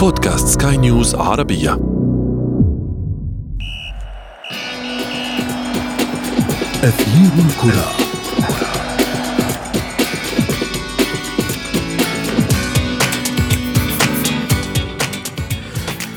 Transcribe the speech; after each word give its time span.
بودكاست 0.00 0.62
سكاي 0.62 0.76
نيوز 0.76 1.14
عربية. 1.14 1.72
أثير 6.84 7.30
الكرة. 7.38 7.92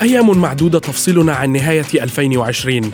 أيام 0.02 0.38
معدودة 0.38 0.79
تفصلنا 0.79 1.34
عن 1.34 1.52
نهاية 1.52 1.86
2020 1.93 2.91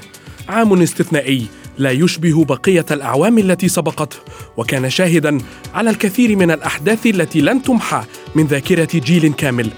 عام 0.49 0.81
استثنائي 0.81 1.45
لا 1.77 1.91
يشبه 1.91 2.45
بقية 2.45 2.85
الأعوام 2.91 3.37
التي 3.37 3.67
سبقته 3.67 4.17
وكان 4.57 4.89
شاهدا 4.89 5.37
على 5.73 5.89
الكثير 5.89 6.35
من 6.35 6.51
الأحداث 6.51 7.05
التي 7.05 7.41
لن 7.41 7.63
تمحى 7.63 8.03
من 8.35 8.45
ذاكرة 8.45 8.99
جيل 8.99 9.33
كامل. 9.33 9.69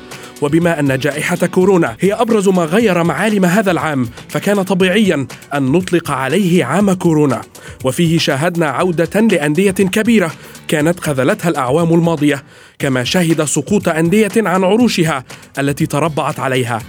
وبما 0.42 0.80
أن 0.80 1.00
جائحة 1.00 1.36
كورونا 1.36 1.96
هي 2.00 2.14
أبرز 2.14 2.50
ما 2.50 2.66
غير 2.66 3.04
معالم 3.04 3.46
هذا 3.46 3.72
العام 3.72 4.10
فكان 4.30 4.62
طبيعيا 4.62 5.28
أن 5.54 5.64
نطلق 5.64 6.12
عليه 6.12 6.66
عام 6.66 6.94
كورونا. 6.94 7.42
وفيه 7.84 8.18
شاهدنا 8.18 8.66
عودة 8.66 9.20
لأندية 9.22 9.72
كبيرة 9.72 10.32
كانت 10.68 11.00
خذلتها 11.00 11.50
الأعوام 11.50 11.94
الماضية 11.94 12.44
كما 12.80 13.04
شهد 13.04 13.44
سقوط 13.44 13.90
أندية 13.90 14.32
عن 14.38 14.64
عروشها 14.64 15.24
التي 15.60 15.86
تربعت 15.86 16.40
عليها. 16.40 16.82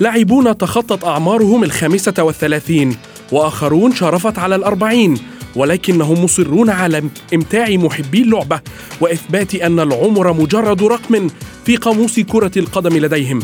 لاعبون 0.00 0.58
تخطت 0.58 1.04
أعمارهم 1.04 1.64
الخامسة 1.64 2.14
والثلاثين 2.18 2.96
وآخرون 3.32 3.94
شارفت 3.94 4.38
على 4.38 4.54
الأربعين. 4.54 5.18
ولكنهم 5.56 6.24
مصرون 6.24 6.70
على 6.70 7.02
إمتاع 7.34 7.68
محبي 7.70 8.22
اللعبة 8.22 8.60
وإثبات 9.00 9.54
أن 9.54 9.80
العمر 9.80 10.32
مجرد 10.32 10.82
رقم 10.82 11.28
في 11.66 11.76
قاموس 11.76 12.20
كرة 12.20 12.50
القدم 12.56 12.96
لديهم. 12.96 13.42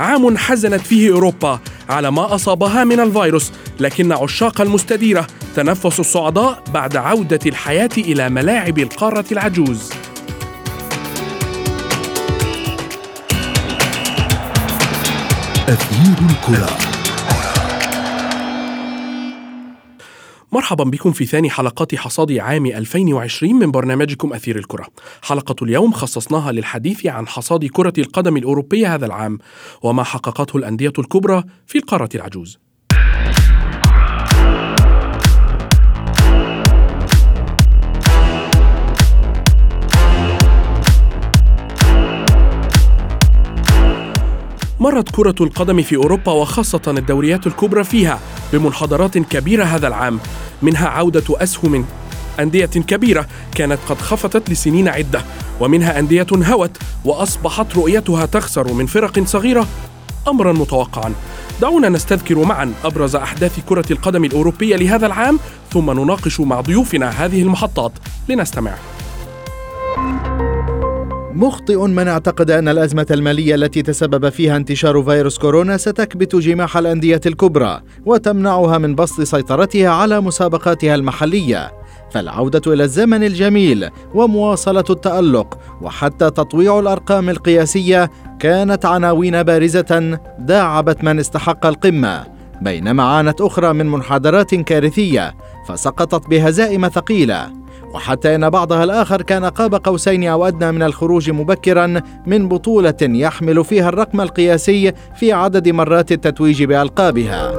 عام 0.00 0.38
حزنت 0.38 0.80
فيه 0.80 1.12
أوروبا 1.12 1.60
على 1.88 2.10
ما 2.10 2.34
أصابها 2.34 2.84
من 2.84 3.00
الفيروس 3.00 3.52
لكن 3.80 4.12
عشاق 4.12 4.60
المستديرة 4.60 5.26
تنفسوا 5.56 6.04
الصعداء 6.04 6.62
بعد 6.74 6.96
عودة 6.96 7.40
الحياة 7.46 7.90
إلى 7.98 8.30
ملاعب 8.30 8.78
القارة 8.78 9.24
العجوز. 9.32 9.90
أثير 15.68 16.16
الكرة. 16.30 16.91
مرحبا 20.52 20.84
بكم 20.84 21.12
في 21.12 21.26
ثاني 21.26 21.50
حلقات 21.50 21.94
حصاد 21.94 22.32
عام 22.32 22.66
2020 22.66 23.54
من 23.54 23.70
برنامجكم 23.70 24.32
أثير 24.32 24.58
الكرة. 24.58 24.86
حلقة 25.22 25.64
اليوم 25.64 25.92
خصصناها 25.92 26.52
للحديث 26.52 27.06
عن 27.06 27.28
حصاد 27.28 27.64
كرة 27.64 27.92
القدم 27.98 28.36
الأوروبية 28.36 28.94
هذا 28.94 29.06
العام 29.06 29.38
وما 29.82 30.02
حققته 30.02 30.56
الأندية 30.56 30.92
الكبرى 30.98 31.44
في 31.66 31.78
القارة 31.78 32.08
العجوز. 32.14 32.58
مرت 44.82 45.10
كرة 45.10 45.34
القدم 45.40 45.82
في 45.82 45.96
أوروبا 45.96 46.32
وخاصة 46.32 46.80
الدوريات 46.88 47.46
الكبرى 47.46 47.84
فيها 47.84 48.18
بمنحدرات 48.52 49.18
كبيرة 49.18 49.64
هذا 49.64 49.88
العام 49.88 50.20
منها 50.62 50.88
عودة 50.88 51.22
أسهم 51.30 51.84
أندية 52.40 52.66
كبيرة 52.66 53.26
كانت 53.54 53.78
قد 53.88 54.00
خفتت 54.00 54.50
لسنين 54.50 54.88
عدة 54.88 55.22
ومنها 55.60 55.98
أندية 55.98 56.26
هوت 56.32 56.70
وأصبحت 57.04 57.76
رؤيتها 57.76 58.26
تخسر 58.26 58.72
من 58.72 58.86
فرق 58.86 59.24
صغيرة 59.24 59.66
أمرا 60.28 60.52
متوقعا. 60.52 61.14
دعونا 61.60 61.88
نستذكر 61.88 62.38
معا 62.38 62.72
أبرز 62.84 63.16
أحداث 63.16 63.60
كرة 63.68 63.86
القدم 63.90 64.24
الأوروبية 64.24 64.76
لهذا 64.76 65.06
العام 65.06 65.38
ثم 65.72 65.90
نناقش 65.90 66.40
مع 66.40 66.60
ضيوفنا 66.60 67.08
هذه 67.08 67.42
المحطات. 67.42 67.92
لنستمع. 68.28 68.74
مخطئ 71.34 71.86
من 71.86 72.08
اعتقد 72.08 72.50
أن 72.50 72.68
الأزمة 72.68 73.06
المالية 73.10 73.54
التي 73.54 73.82
تسبب 73.82 74.28
فيها 74.28 74.56
انتشار 74.56 75.02
فيروس 75.02 75.38
كورونا 75.38 75.76
ستكبت 75.76 76.36
جماح 76.36 76.76
الأندية 76.76 77.20
الكبرى 77.26 77.80
وتمنعها 78.06 78.78
من 78.78 78.94
بسط 78.94 79.20
سيطرتها 79.20 79.88
على 79.88 80.20
مسابقاتها 80.20 80.94
المحلية. 80.94 81.72
فالعودة 82.10 82.72
إلى 82.72 82.84
الزمن 82.84 83.24
الجميل 83.24 83.88
ومواصلة 84.14 84.84
التألق 84.90 85.58
وحتى 85.82 86.30
تطويع 86.30 86.78
الأرقام 86.78 87.30
القياسية 87.30 88.10
كانت 88.40 88.84
عناوين 88.86 89.42
بارزة 89.42 90.18
داعبت 90.38 91.04
من 91.04 91.18
استحق 91.18 91.66
القمة. 91.66 92.24
بينما 92.62 93.02
عانت 93.02 93.40
أخرى 93.40 93.72
من 93.72 93.86
منحدرات 93.86 94.54
كارثية 94.54 95.34
فسقطت 95.68 96.28
بهزائم 96.28 96.88
ثقيلة. 96.88 97.61
وحتى 97.94 98.34
إن 98.34 98.50
بعضها 98.50 98.84
الآخر 98.84 99.22
كان 99.22 99.44
قاب 99.44 99.74
قوسين 99.74 100.24
أو 100.24 100.48
أدنى 100.48 100.72
من 100.72 100.82
الخروج 100.82 101.30
مبكرا 101.30 102.02
من 102.26 102.48
بطولة 102.48 102.94
يحمل 103.02 103.64
فيها 103.64 103.88
الرقم 103.88 104.20
القياسي 104.20 104.92
في 105.16 105.32
عدد 105.32 105.68
مرات 105.68 106.12
التتويج 106.12 106.62
بألقابها. 106.62 107.52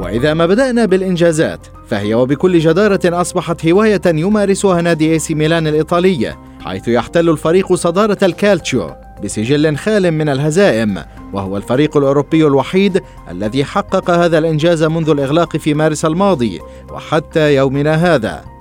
وإذا 0.00 0.34
ما 0.34 0.46
بدأنا 0.46 0.84
بالإنجازات 0.84 1.66
فهي 1.86 2.14
وبكل 2.14 2.58
جدارة 2.58 3.00
أصبحت 3.04 3.66
هواية 3.66 4.00
يمارسها 4.06 4.82
نادي 4.82 5.12
إي 5.12 5.18
سي 5.18 5.34
ميلان 5.34 5.66
الإيطالي 5.66 6.34
حيث 6.64 6.88
يحتل 6.88 7.28
الفريق 7.28 7.74
صدارة 7.74 8.18
الكالتشيو 8.22 8.90
بسجل 9.24 9.76
خال 9.76 10.10
من 10.10 10.28
الهزائم 10.28 10.98
وهو 11.32 11.56
الفريق 11.56 11.96
الأوروبي 11.96 12.46
الوحيد 12.46 13.02
الذي 13.30 13.64
حقق 13.64 14.10
هذا 14.10 14.38
الإنجاز 14.38 14.82
منذ 14.82 15.10
الإغلاق 15.10 15.56
في 15.56 15.74
مارس 15.74 16.04
الماضي 16.04 16.60
وحتى 16.92 17.54
يومنا 17.54 17.94
هذا. 17.94 18.53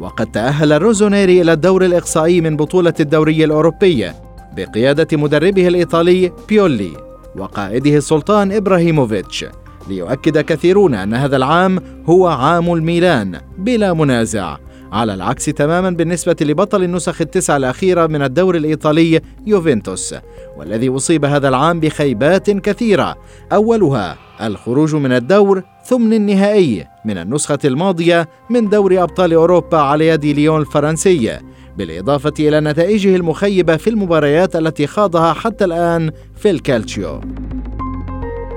وقد 0.00 0.26
تأهل 0.26 0.72
الروزونيري 0.72 1.42
إلى 1.42 1.52
الدور 1.52 1.84
الإقصائي 1.84 2.40
من 2.40 2.56
بطولة 2.56 2.94
الدوري 3.00 3.44
الأوروبي 3.44 4.10
بقيادة 4.56 5.16
مدربه 5.16 5.68
الإيطالي 5.68 6.32
بيولي 6.48 6.90
وقائده 7.36 7.96
السلطان 7.96 8.52
إبراهيموفيتش 8.52 9.44
ليؤكد 9.88 10.38
كثيرون 10.38 10.94
أن 10.94 11.14
هذا 11.14 11.36
العام 11.36 11.78
هو 12.08 12.26
عام 12.26 12.72
الميلان 12.72 13.40
بلا 13.58 13.92
منازع. 13.92 14.56
على 14.92 15.14
العكس 15.14 15.44
تماما 15.44 15.90
بالنسبة 15.90 16.36
لبطل 16.40 16.82
النسخ 16.82 17.20
التسعة 17.20 17.56
الأخيرة 17.56 18.06
من 18.06 18.22
الدوري 18.22 18.58
الإيطالي 18.58 19.20
يوفنتوس 19.46 20.14
والذي 20.56 20.88
أصيب 20.88 21.24
هذا 21.24 21.48
العام 21.48 21.80
بخيبات 21.80 22.50
كثيرة. 22.50 23.16
أولها 23.52 24.16
الخروج 24.42 24.94
من 24.94 25.12
الدور 25.12 25.62
ثمن 25.84 26.12
النهائي. 26.12 26.86
من 27.06 27.18
النسخة 27.18 27.58
الماضية 27.64 28.28
من 28.50 28.68
دوري 28.68 29.02
أبطال 29.02 29.32
أوروبا 29.32 29.78
على 29.78 30.08
يد 30.08 30.24
ليون 30.24 30.60
الفرنسي 30.60 31.38
بالإضافة 31.76 32.32
إلى 32.40 32.60
نتائجه 32.60 33.16
المخيبة 33.16 33.76
في 33.76 33.90
المباريات 33.90 34.56
التي 34.56 34.86
خاضها 34.86 35.32
حتى 35.32 35.64
الآن 35.64 36.10
في 36.36 36.50
الكالتشيو. 36.50 37.20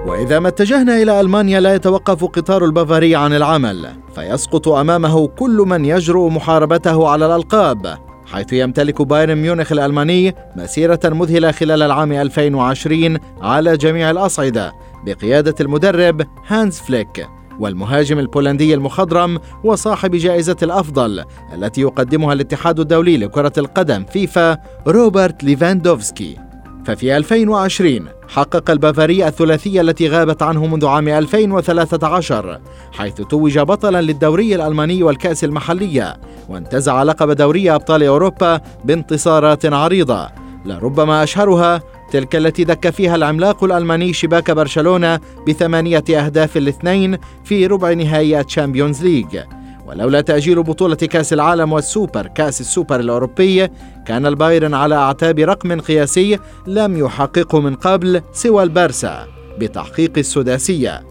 وإذا 0.08 0.40
ما 0.40 0.48
اتجهنا 0.48 1.02
إلى 1.02 1.22
ألمانيا 1.22 1.60
لا 1.60 1.76
يتوقف 1.76 2.26
قطار 2.26 2.66
البافاري 2.66 3.16
عن 3.16 3.34
العمل 3.34 3.90
فيسقط 4.16 4.68
أمامه 4.68 5.28
كل 5.28 5.64
من 5.68 5.86
يجرؤ 5.86 6.30
محاربته 6.30 7.08
على 7.08 7.26
الألقاب 7.26 7.98
حيث 8.26 8.54
يمتلك 8.54 9.02
بايرن 9.02 9.36
ميونخ 9.36 9.72
الألماني 9.72 10.36
مسيرة 10.56 11.00
مذهلة 11.06 11.52
خلال 11.52 11.82
العام 11.82 12.12
2020 12.12 13.18
على 13.42 13.78
جميع 13.78 14.12
الأصعدة 14.12 14.74
بقيادة 15.06 15.56
المدرب 15.62 16.28
هانز 16.48 16.80
فليك. 16.80 17.39
والمهاجم 17.60 18.20
البولندي 18.20 18.74
المخضرم 18.74 19.40
وصاحب 19.64 20.16
جائزة 20.16 20.58
الأفضل 20.64 21.24
التي 21.54 21.82
يقدمها 21.82 22.34
الاتحاد 22.34 22.80
الدولي 22.80 23.18
لكرة 23.18 23.54
القدم 23.58 24.06
فيفا 24.06 24.58
روبرت 24.88 25.44
ليفاندوفسكي. 25.44 26.38
ففي 26.86 27.18
2020 27.18 28.08
حقق 28.28 28.72
البافاري 28.72 29.28
الثلاثية 29.28 29.82
التي 29.82 30.10
غابت 30.10 30.44
عنه 30.44 30.66
منذ 30.66 30.86
عام 30.86 31.08
2013 31.08 32.60
حيث 32.92 33.14
توج 33.14 33.60
بطلا 33.60 34.02
للدوري 34.02 34.56
الألماني 34.56 35.04
والكأس 35.04 35.44
المحلية 35.44 36.18
وانتزع 36.50 37.04
لقب 37.04 37.32
دوري 37.32 37.72
أبطال 37.72 38.04
أوروبا 38.04 38.62
بانتصارات 38.86 39.66
عريضة 39.66 40.30
لربما 40.66 41.24
أشهرها 41.24 41.82
تلك 42.12 42.36
التي 42.36 42.64
دك 42.64 42.90
فيها 42.90 43.16
العملاق 43.16 43.64
الألماني 43.64 44.14
شباك 44.14 44.52
برشلونة 44.52 45.20
بثمانية 45.48 46.04
أهداف 46.10 46.58
لاثنين 46.58 47.18
في 47.44 47.68
ربع 47.68 47.94
نهائي 47.94 48.40
الشامبيونز 48.40 49.04
ليج 49.04 49.40
ولولا 49.88 50.22
تأجيل 50.22 50.64
بطولة 50.64 50.96
كأس 50.96 51.34
العالم 51.34 51.74
والسوبر 51.74 52.28
كأس 52.28 52.62
السوبر 52.62 53.00
الأوروبي 53.00 53.68
كان 54.06 54.26
البايرن 54.26 54.74
على 54.74 54.96
أعتاب 54.96 55.40
رقم 55.40 55.80
قياسي 55.80 56.40
لم 56.68 56.98
يحققه 56.98 57.60
من 57.60 57.76
قبل 57.76 58.22
سوى 58.34 58.64
البارسا 58.64 59.28
بتحقيق 59.60 60.18
السداسية. 60.18 61.04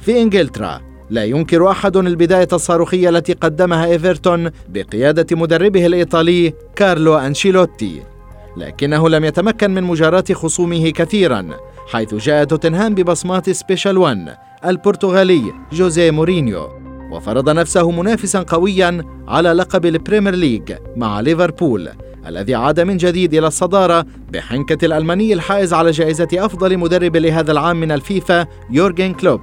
في 0.00 0.22
إنجلترا 0.22 0.80
لا 1.10 1.24
ينكر 1.24 1.70
أحد 1.70 1.96
البداية 1.96 2.48
الصاروخية 2.52 3.08
التي 3.08 3.32
قدمها 3.32 3.86
إيفرتون 3.86 4.50
بقيادة 4.68 5.36
مدربه 5.36 5.86
الإيطالي 5.86 6.52
كارلو 6.76 7.16
أنشيلوتي. 7.16 8.11
لكنه 8.56 9.08
لم 9.08 9.24
يتمكن 9.24 9.70
من 9.70 9.82
مجاراة 9.82 10.24
خصومه 10.32 10.90
كثيرا 10.90 11.48
حيث 11.92 12.14
جاء 12.14 12.44
توتنهام 12.44 12.94
ببصمات 12.94 13.50
Special 13.50 13.98
One 13.98 14.34
البرتغالي 14.64 15.42
جوزيه 15.72 16.10
مورينيو 16.10 16.68
وفرض 17.12 17.50
نفسه 17.50 17.90
منافسا 17.90 18.42
قويا 18.42 19.04
على 19.28 19.52
لقب 19.52 19.86
البريمير 19.86 20.34
ليج 20.34 20.72
مع 20.96 21.20
ليفربول 21.20 21.88
الذي 22.26 22.54
عاد 22.54 22.80
من 22.80 22.96
جديد 22.96 23.34
إلى 23.34 23.46
الصدارة 23.46 24.06
بحنكة 24.32 24.84
الألماني 24.84 25.32
الحائز 25.32 25.72
على 25.72 25.90
جائزة 25.90 26.28
أفضل 26.34 26.78
مدرب 26.78 27.16
لهذا 27.16 27.52
العام 27.52 27.80
من 27.80 27.92
الفيفا 27.92 28.46
يورجن 28.70 29.14
كلوب 29.14 29.40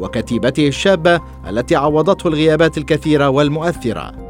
وكتيبته 0.00 0.68
الشابة 0.68 1.20
التي 1.48 1.76
عوضته 1.76 2.28
الغيابات 2.28 2.78
الكثيرة 2.78 3.28
والمؤثرة. 3.28 4.25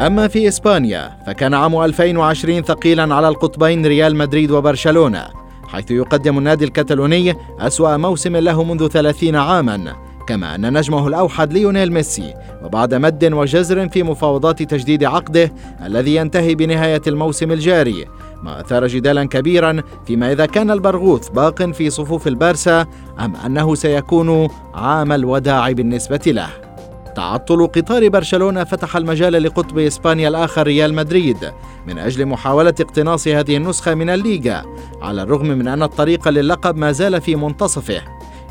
أما 0.00 0.28
في 0.28 0.48
إسبانيا 0.48 1.18
فكان 1.26 1.54
عام 1.54 1.84
2020 1.84 2.62
ثقيلا 2.62 3.14
على 3.14 3.28
القطبين 3.28 3.86
ريال 3.86 4.16
مدريد 4.16 4.50
وبرشلونة 4.50 5.26
حيث 5.68 5.90
يقدم 5.90 6.38
النادي 6.38 6.64
الكتالوني 6.64 7.34
أسوأ 7.60 7.96
موسم 7.96 8.36
له 8.36 8.64
منذ 8.64 8.88
30 8.88 9.36
عاماً 9.36 9.94
كما 10.26 10.54
أن 10.54 10.78
نجمه 10.78 11.08
الأوحد 11.08 11.52
ليونيل 11.52 11.92
ميسي 11.92 12.34
وبعد 12.64 12.94
مد 12.94 13.32
وجزر 13.32 13.88
في 13.88 14.02
مفاوضات 14.02 14.62
تجديد 14.62 15.04
عقده 15.04 15.52
الذي 15.86 16.16
ينتهي 16.16 16.54
بنهاية 16.54 17.02
الموسم 17.06 17.52
الجاري 17.52 18.04
ما 18.42 18.60
أثار 18.60 18.86
جدالا 18.86 19.24
كبيرا 19.24 19.82
فيما 20.06 20.32
إذا 20.32 20.46
كان 20.46 20.70
البرغوث 20.70 21.28
باق 21.28 21.62
في 21.62 21.90
صفوف 21.90 22.28
البارسا 22.28 22.86
أم 23.20 23.36
أنه 23.36 23.74
سيكون 23.74 24.48
عام 24.74 25.12
الوداع 25.12 25.72
بالنسبة 25.72 26.22
له. 26.26 26.63
تعطل 27.16 27.66
قطار 27.66 28.08
برشلونة 28.08 28.64
فتح 28.64 28.96
المجال 28.96 29.32
لقطب 29.32 29.78
إسبانيا 29.78 30.28
الآخر 30.28 30.62
ريال 30.62 30.94
مدريد 30.94 31.52
من 31.86 31.98
أجل 31.98 32.26
محاولة 32.26 32.74
اقتناص 32.80 33.28
هذه 33.28 33.56
النسخة 33.56 33.94
من 33.94 34.10
الليغا 34.10 34.64
على 35.02 35.22
الرغم 35.22 35.46
من 35.46 35.68
أن 35.68 35.82
الطريق 35.82 36.28
للقب 36.28 36.76
ما 36.76 36.92
زال 36.92 37.20
في 37.20 37.36
منتصفه 37.36 38.02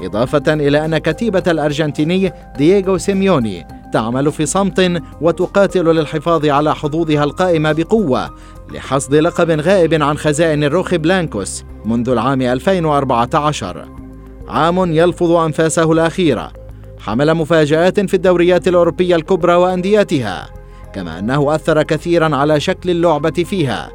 إضافة 0.02 0.54
إلى 0.54 0.86
أن 0.86 0.98
كتيبة 0.98 1.44
الأرجنتيني 1.48 2.34
دييغو 2.58 2.98
سيميوني 2.98 3.68
تعمل 3.94 4.32
في 4.32 4.46
صمت 4.46 5.02
وتقاتل 5.22 5.86
للحفاظ 5.86 6.46
على 6.46 6.76
حظوظها 6.76 7.24
القائمة 7.24 7.72
بقوة 7.72 8.30
لحصد 8.72 9.16
لقب 9.16 9.50
غائب 9.50 10.04
عن 10.04 10.18
خزائن 10.18 10.64
الروخي 10.64 10.96
بلانكوس 10.96 11.64
منذ 11.86 12.10
العام 12.10 12.42
2014 12.42 13.88
عام 14.48 14.94
يلفظ 14.94 15.32
أنفاسه 15.32 15.92
الأخيرة. 15.92 16.63
حمل 17.06 17.34
مفاجآت 17.34 18.00
في 18.00 18.14
الدوريات 18.14 18.68
الأوروبية 18.68 19.16
الكبرى 19.16 19.56
وأنديتها 19.56 20.50
كما 20.94 21.20
أنه 21.20 21.56
أثر 21.56 21.84
كثيرا 21.84 22.36
على 22.36 22.60
شكل 22.60 22.90
اللعبة 22.90 23.30
فيها. 23.30 23.92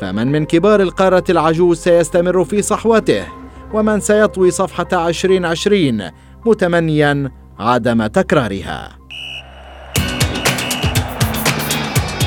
فمن 0.00 0.32
من 0.32 0.44
كبار 0.44 0.82
القارة 0.82 1.24
العجوز 1.30 1.78
سيستمر 1.78 2.44
في 2.44 2.62
صحوته 2.62 3.26
ومن 3.74 4.00
سيطوي 4.00 4.50
صفحة 4.50 5.08
2020 5.08 6.10
متمنيا 6.46 7.30
عدم 7.58 8.06
تكرارها. 8.06 8.98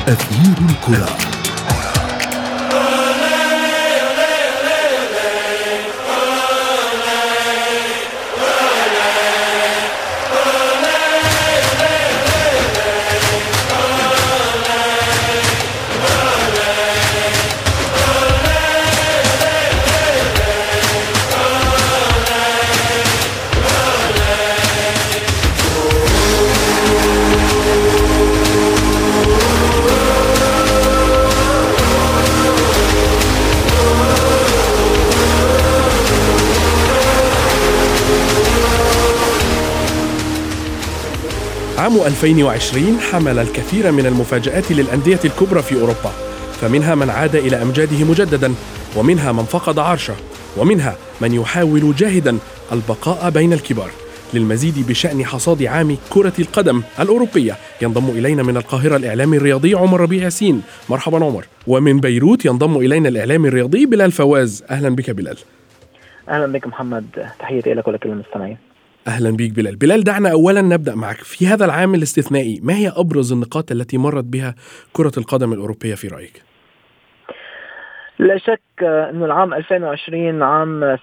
أثير 0.08 0.56
الكرة. 0.70 1.31
عام 41.82 41.96
2020 41.96 43.00
حمل 43.00 43.38
الكثير 43.38 43.92
من 43.92 44.06
المفاجآت 44.06 44.72
للأندية 44.72 45.18
الكبرى 45.24 45.62
في 45.62 45.74
أوروبا 45.74 46.12
فمنها 46.60 46.94
من 46.94 47.10
عاد 47.10 47.36
إلى 47.36 47.62
أمجاده 47.62 48.04
مجددا 48.04 48.54
ومنها 48.96 49.32
من 49.32 49.44
فقد 49.44 49.78
عرشه 49.78 50.14
ومنها 50.56 50.96
من 51.20 51.34
يحاول 51.34 51.94
جاهدا 51.94 52.38
البقاء 52.72 53.30
بين 53.30 53.52
الكبار. 53.52 53.90
للمزيد 54.34 54.86
بشأن 54.88 55.24
حصاد 55.24 55.62
عام 55.62 55.96
كرة 56.10 56.32
القدم 56.38 56.82
الأوروبية 57.00 57.56
ينضم 57.82 58.10
إلينا 58.10 58.42
من 58.42 58.56
القاهرة 58.56 58.96
الإعلامي 58.96 59.36
الرياضي 59.36 59.74
عمر 59.74 60.00
ربيع 60.00 60.22
ياسين 60.22 60.62
مرحبا 60.88 61.24
عمر. 61.24 61.46
ومن 61.66 62.00
بيروت 62.00 62.44
ينضم 62.44 62.76
إلينا 62.76 63.08
الإعلامي 63.08 63.48
الرياضي 63.48 63.86
بلال 63.86 64.12
فواز. 64.12 64.64
أهلا 64.70 64.88
بك 64.88 65.10
بلال. 65.10 65.38
أهلا 66.28 66.46
بك 66.46 66.66
محمد. 66.66 67.06
تحياتي 67.38 67.74
لك 67.74 67.88
ولكل 67.88 68.08
المستمعين 68.08 68.71
أهلا 69.06 69.30
بيك 69.30 69.52
بلال. 69.52 69.76
بلال 69.76 70.04
دعنا 70.04 70.30
اولا 70.30 70.62
نبدأ 70.62 70.94
معك 70.94 71.16
في 71.16 71.46
هذا 71.46 71.64
العام 71.64 71.94
الاستثنائي. 71.94 72.60
ما 72.62 72.76
هي 72.76 72.88
أبرز 72.88 73.32
النقاط 73.32 73.72
التي 73.72 73.98
مرت 73.98 74.24
بها 74.24 74.54
كرة 74.92 75.12
القدم 75.16 75.52
الأوروبية 75.52 75.94
في 75.94 76.08
رأيك؟ 76.08 76.51
لا 78.22 78.38
شك 78.38 78.60
أن 78.82 79.24
العام 79.24 79.54
2020 79.54 80.42
عام 80.42 80.96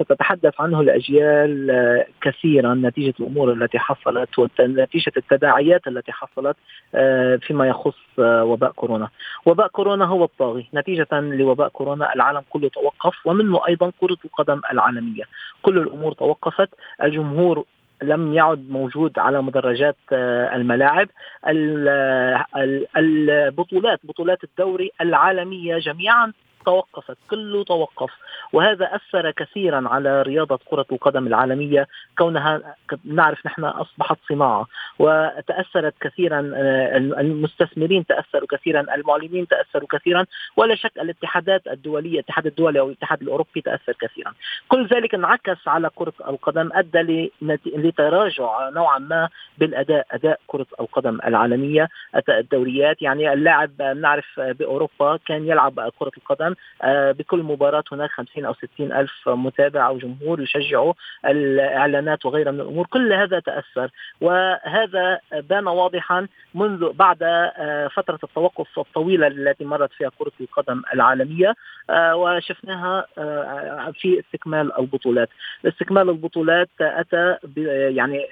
ستتحدث 0.00 0.60
عنه 0.60 0.80
الأجيال 0.80 1.70
آه، 1.70 2.06
كثيرا 2.20 2.74
نتيجة 2.74 3.14
الأمور 3.20 3.52
التي 3.52 3.78
حصلت 3.78 4.38
ونتيجة 4.38 5.12
التداعيات 5.16 5.86
التي 5.88 6.12
حصلت 6.12 6.56
آه، 6.94 7.36
فيما 7.36 7.68
يخص 7.68 7.98
آه، 8.18 8.44
وباء 8.44 8.70
كورونا. 8.70 9.08
وباء 9.46 9.68
كورونا 9.68 10.04
هو 10.04 10.24
الطاغي. 10.24 10.66
نتيجة 10.74 11.06
لوباء 11.12 11.68
كورونا 11.68 12.14
العالم 12.14 12.42
كله 12.50 12.68
توقف 12.68 13.26
ومنه 13.26 13.66
أيضا 13.68 13.92
كرة 14.00 14.18
القدم 14.24 14.60
العالمية. 14.72 15.24
كل 15.62 15.78
الأمور 15.78 16.12
توقفت. 16.12 16.68
الجمهور 17.02 17.64
لم 18.02 18.34
يعد 18.34 18.70
موجود 18.70 19.18
على 19.18 19.42
مدرجات 19.42 19.96
الملاعب. 20.12 21.08
البطولات 22.96 24.00
بطولات 24.04 24.44
الدوري 24.44 24.90
العالمية 25.00 25.78
جميعا 25.78 26.32
توقفت 26.64 27.16
كله 27.30 27.64
توقف. 27.64 28.10
وهذا 28.52 28.84
أثر 28.96 29.30
كثيرا 29.30 29.88
على 29.88 30.22
رياضة 30.22 30.58
كرة 30.64 30.86
القدم 30.92 31.26
العالمية 31.26 31.88
كونها 32.18 32.76
نعرف 33.04 33.46
نحن 33.46 33.64
أصبحت 33.64 34.18
صناعة. 34.28 34.66
وتأثرت 34.98 35.94
كثيرا 36.00 36.52
آه، 36.54 36.96
المستثمرين 36.96 38.06
تأثروا 38.06 38.48
كثيرا 38.50 38.80
المعلمين 38.94 39.48
تأثروا 39.48 39.88
كثيرا 39.90 40.26
ولا 40.56 40.74
شك 40.74 40.92
الاتحادات 40.98 41.66
الدولية 41.66 42.14
الاتحاد 42.14 42.46
الدولي 42.46 42.80
أو 42.80 42.88
الاتحاد 42.88 43.22
الأوروبي 43.22 43.60
تأثر 43.60 43.92
كثيرا. 44.00 44.34
كل 44.68 44.86
ذلك 44.86 45.14
انعكس 45.14 45.68
على 45.68 45.90
كرة 45.94 46.12
القدم 46.28 46.70
أدى 46.72 47.30
لتراجع 47.66 48.68
نوعا 48.68 48.98
ما 48.98 49.28
بالأداء 49.58 50.06
أداء 50.10 50.40
كرة 50.46 50.66
القدم 50.80 51.18
العالمية 51.24 51.88
الدوريات. 52.28 53.02
يعني 53.02 53.32
اللاعب 53.32 53.82
نعرف 53.82 54.40
بأوروبا 54.40 55.18
كان 55.26 55.46
يلعب 55.46 55.90
كرة 55.98 56.12
القدم 56.16 56.51
آه، 56.82 57.12
بكل 57.12 57.42
مباراة 57.42 57.84
هناك 57.92 58.10
50 58.10 58.44
أو 58.44 58.54
60 58.54 58.92
ألف 58.92 59.28
متابع 59.28 59.86
أو 59.86 59.98
جمهور 59.98 60.40
يشجعوا 60.40 60.92
الإعلانات 61.26 62.26
وغيرها 62.26 62.52
من 62.52 62.60
الأمور. 62.60 62.86
كل 62.86 63.12
هذا 63.12 63.40
تأثر 63.40 63.90
وهذا 64.20 65.20
بان 65.32 65.66
واضحا 65.66 66.26
منذ 66.54 66.92
بعد 66.92 67.18
آه، 67.22 67.88
فترة 67.88 68.18
التوقف 68.24 68.78
الطويلة 68.78 69.26
التي 69.26 69.64
مرت 69.64 69.92
فيها 69.92 70.10
كرة 70.18 70.32
القدم 70.40 70.82
العالمية 70.94 71.54
آه، 71.90 72.16
وشفناها 72.16 73.06
في 73.92 74.20
استكمال 74.20 74.78
البطولات. 74.78 75.28
استكمال 75.66 76.08
البطولات 76.08 76.68
أتى 76.80 77.36
يعني 77.96 78.26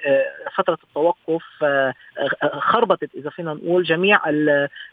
فترة 0.55 0.77
التوقف 0.83 1.43
خربطت 2.59 3.09
إذا 3.15 3.29
فينا 3.29 3.53
نقول 3.53 3.83
جميع 3.83 4.19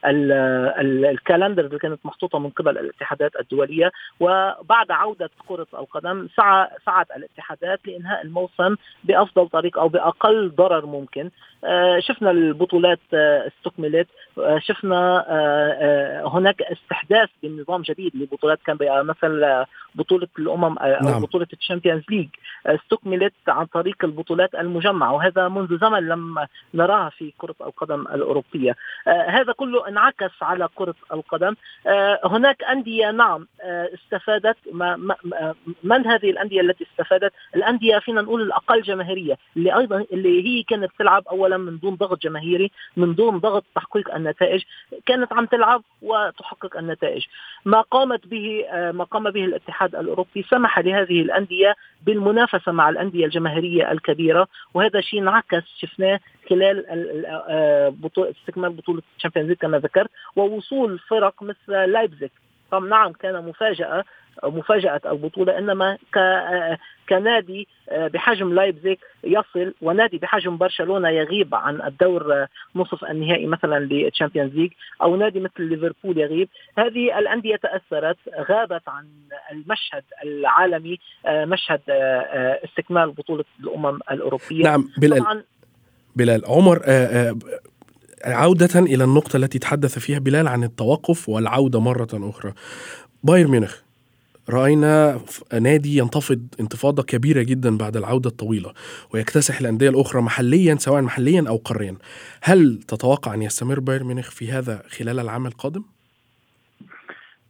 الكالندر 0.04 1.64
اللي 1.64 1.78
كانت 1.78 2.06
محطوطة 2.06 2.38
من 2.38 2.50
قبل 2.50 2.78
الاتحاد 2.78 3.17
الاتحادات 3.18 3.40
الدولية 3.40 3.92
وبعد 4.20 4.90
عودة 4.90 5.30
كرة 5.48 5.66
القدم 5.74 6.28
سعى 6.36 6.68
سعت 6.86 7.10
الاتحادات 7.16 7.80
لإنهاء 7.86 8.22
الموسم 8.22 8.76
بأفضل 9.04 9.48
طريقه 9.48 9.80
أو 9.80 9.88
بأقل 9.88 10.50
ضرر 10.56 10.86
ممكن. 10.86 11.30
شفنا 11.98 12.30
البطولات 12.30 13.00
آه، 13.14 13.46
استكملت. 13.46 14.08
آه، 14.38 14.58
شفنا 14.58 15.24
هناك 16.26 16.62
استحداث 16.62 17.28
بنظام 17.42 17.82
جديد 17.82 18.16
لبطولات 18.16 18.58
كان 18.66 18.78
مثلا 18.82 19.66
بطولة 19.94 20.28
الأمم 20.38 20.78
أو 20.78 21.08
نعم. 21.08 21.22
بطولة 21.22 21.46
الشامبيونز 21.52 22.02
ليج. 22.10 22.28
استكملت 22.66 23.32
عن 23.48 23.66
طريق 23.66 24.04
البطولات 24.04 24.54
المجمعة 24.54 25.12
وهذا 25.12 25.48
منذ 25.48 25.78
زمن 25.80 26.08
لم 26.08 26.46
نراها 26.74 27.08
في 27.08 27.32
كرة 27.38 27.54
القدم 27.60 28.00
الأوروبية. 28.00 28.76
هذا 29.06 29.52
كله 29.52 29.88
انعكس 29.88 30.42
على 30.42 30.68
كرة 30.74 30.94
القدم. 31.12 31.54
هناك 32.24 32.62
أندية 32.62 33.10
نعم 33.10 33.46
استفادت. 33.94 34.56
من 35.84 36.06
هذه 36.06 36.30
الأندية 36.30 36.60
التي 36.60 36.86
استفادت؟ 36.92 37.32
الأندية 37.56 37.98
فينا 37.98 38.22
نقول 38.22 38.42
الأقل 38.42 38.82
جماهيرية 38.82 39.38
اللي 39.56 39.78
أيضا 39.78 40.04
اللي 40.12 40.46
هي 40.46 40.62
كانت 40.62 40.90
تلعب 40.98 41.22
اولا 41.48 41.56
من 41.56 41.78
دون 41.78 41.94
ضغط 41.94 42.22
جماهيري 42.22 42.70
من 42.96 43.14
دون 43.14 43.38
ضغط 43.38 43.64
تحقيق 43.74 44.14
النتائج. 44.14 44.62
كانت 45.06 45.32
عم 45.32 45.46
تلعب 45.46 45.82
وتحقق 46.02 46.76
النتائج. 46.76 47.26
ما 47.64 47.80
قامت 47.80 48.26
به 48.26 48.64
ما 48.92 49.04
قام 49.04 49.30
به 49.30 49.44
الاتحاد 49.44 49.94
الأوروبي 49.94 50.42
سمح 50.42 50.78
لهذه 50.78 51.22
الأندية 51.22 51.76
بالمنافسة 52.06 52.72
مع 52.72 52.88
الأندية 52.88 53.24
الجماهيرية 53.24 53.92
الكبيرة 53.92 54.48
وهذا 54.74 55.00
شيء 55.00 55.20
انعكس 55.20 55.62
شفناه 55.78 56.20
خلال 56.50 56.84
بطولة 58.02 58.30
استكمال 58.30 58.70
بطولة 58.70 59.02
الشامبيونز 59.16 59.52
كما 59.52 59.78
ذكرت 59.78 60.10
ووصول 60.36 60.98
فرق 60.98 61.42
مثل 61.42 61.72
لايبزيك 61.72 62.32
نعم 62.72 63.12
كان 63.12 63.44
مفاجأة 63.44 64.04
مفاجأة 64.44 65.00
البطوله 65.06 65.58
إنما 65.58 65.98
كنادي 67.08 67.68
بحجم 67.92 68.54
لايبزيك 68.54 68.98
يصل 69.24 69.74
ونادي 69.82 70.18
بحجم 70.18 70.56
برشلونة 70.56 71.08
يغيب 71.08 71.54
عن 71.54 71.82
الدور 71.82 72.46
نصف 72.76 73.04
النهائي 73.04 73.46
مثلا 73.46 73.78
للتشامبيونز 73.78 74.54
ليج 74.54 74.70
أو 75.02 75.16
نادي 75.16 75.40
مثل 75.40 75.62
ليفربول 75.62 76.18
يغيب. 76.18 76.48
هذه 76.78 77.18
الأندية 77.18 77.56
تأثرت 77.56 78.16
غابت 78.50 78.88
عن 78.88 79.06
المشهد 79.52 80.04
العالمي 80.24 80.98
مشهد 81.28 81.80
استكمال 82.64 83.10
بطولة 83.10 83.44
الأمم 83.60 83.98
الأوروبية. 84.10 84.64
نعم 84.64 84.88
بلال. 84.98 85.44
بلال 86.16 86.42
عمر 86.46 86.82
عودة 88.24 88.80
إلى 88.80 89.04
النقطة 89.04 89.36
التي 89.36 89.58
تحدث 89.58 89.98
فيها 89.98 90.18
بلال 90.18 90.48
عن 90.48 90.64
التوقف 90.64 91.28
والعودة 91.28 91.80
مرة 91.80 92.08
أخرى. 92.14 92.52
بايرن 93.22 93.50
ميونخ. 93.50 93.87
رأينا 94.50 95.20
نادي 95.60 95.98
ينتفض 95.98 96.40
انتفاضة 96.60 97.02
كبيرة 97.02 97.42
جدا 97.42 97.78
بعد 97.78 97.96
العودة 97.96 98.30
الطويلة 98.30 98.72
ويكتسح 99.14 99.60
الأندية 99.60 99.90
الأخرى 99.90 100.22
محليا 100.22 100.74
سواء 100.74 101.02
محليا 101.02 101.44
أو 101.48 101.56
قاريا 101.56 101.96
هل 102.42 102.78
تتوقع 102.88 103.34
أن 103.34 103.42
يستمر 103.42 103.80
بايرن 103.80 104.06
ميونخ 104.06 104.30
في 104.30 104.52
هذا 104.52 104.82
خلال 104.98 105.20
العام 105.20 105.46
القادم؟ 105.46 105.82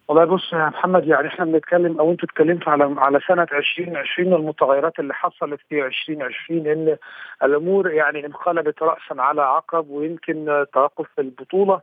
والله 0.09 0.25
بص 0.25 0.53
يا 0.53 0.69
محمد 0.69 1.07
يعني 1.07 1.29
إحنا 1.29 1.45
بنتكلم 1.45 1.99
أو 2.01 2.11
أنتوا 2.11 2.29
اتكلمتوا 2.29 2.73
على 2.73 2.95
على 2.99 3.21
سنة 3.29 3.47
2020 3.53 4.33
والمتغيرات 4.33 4.99
اللي 4.99 5.15
حصلت 5.15 5.61
في 5.69 5.87
2020 5.87 6.67
إن 6.67 6.97
الأمور 7.43 7.91
يعني 7.91 8.27
انقلبت 8.27 8.83
راسا 8.83 9.23
على 9.23 9.43
عقب 9.43 9.91
ويمكن 9.91 10.65
توقف 10.73 11.07
البطولة 11.19 11.75
أو 11.75 11.81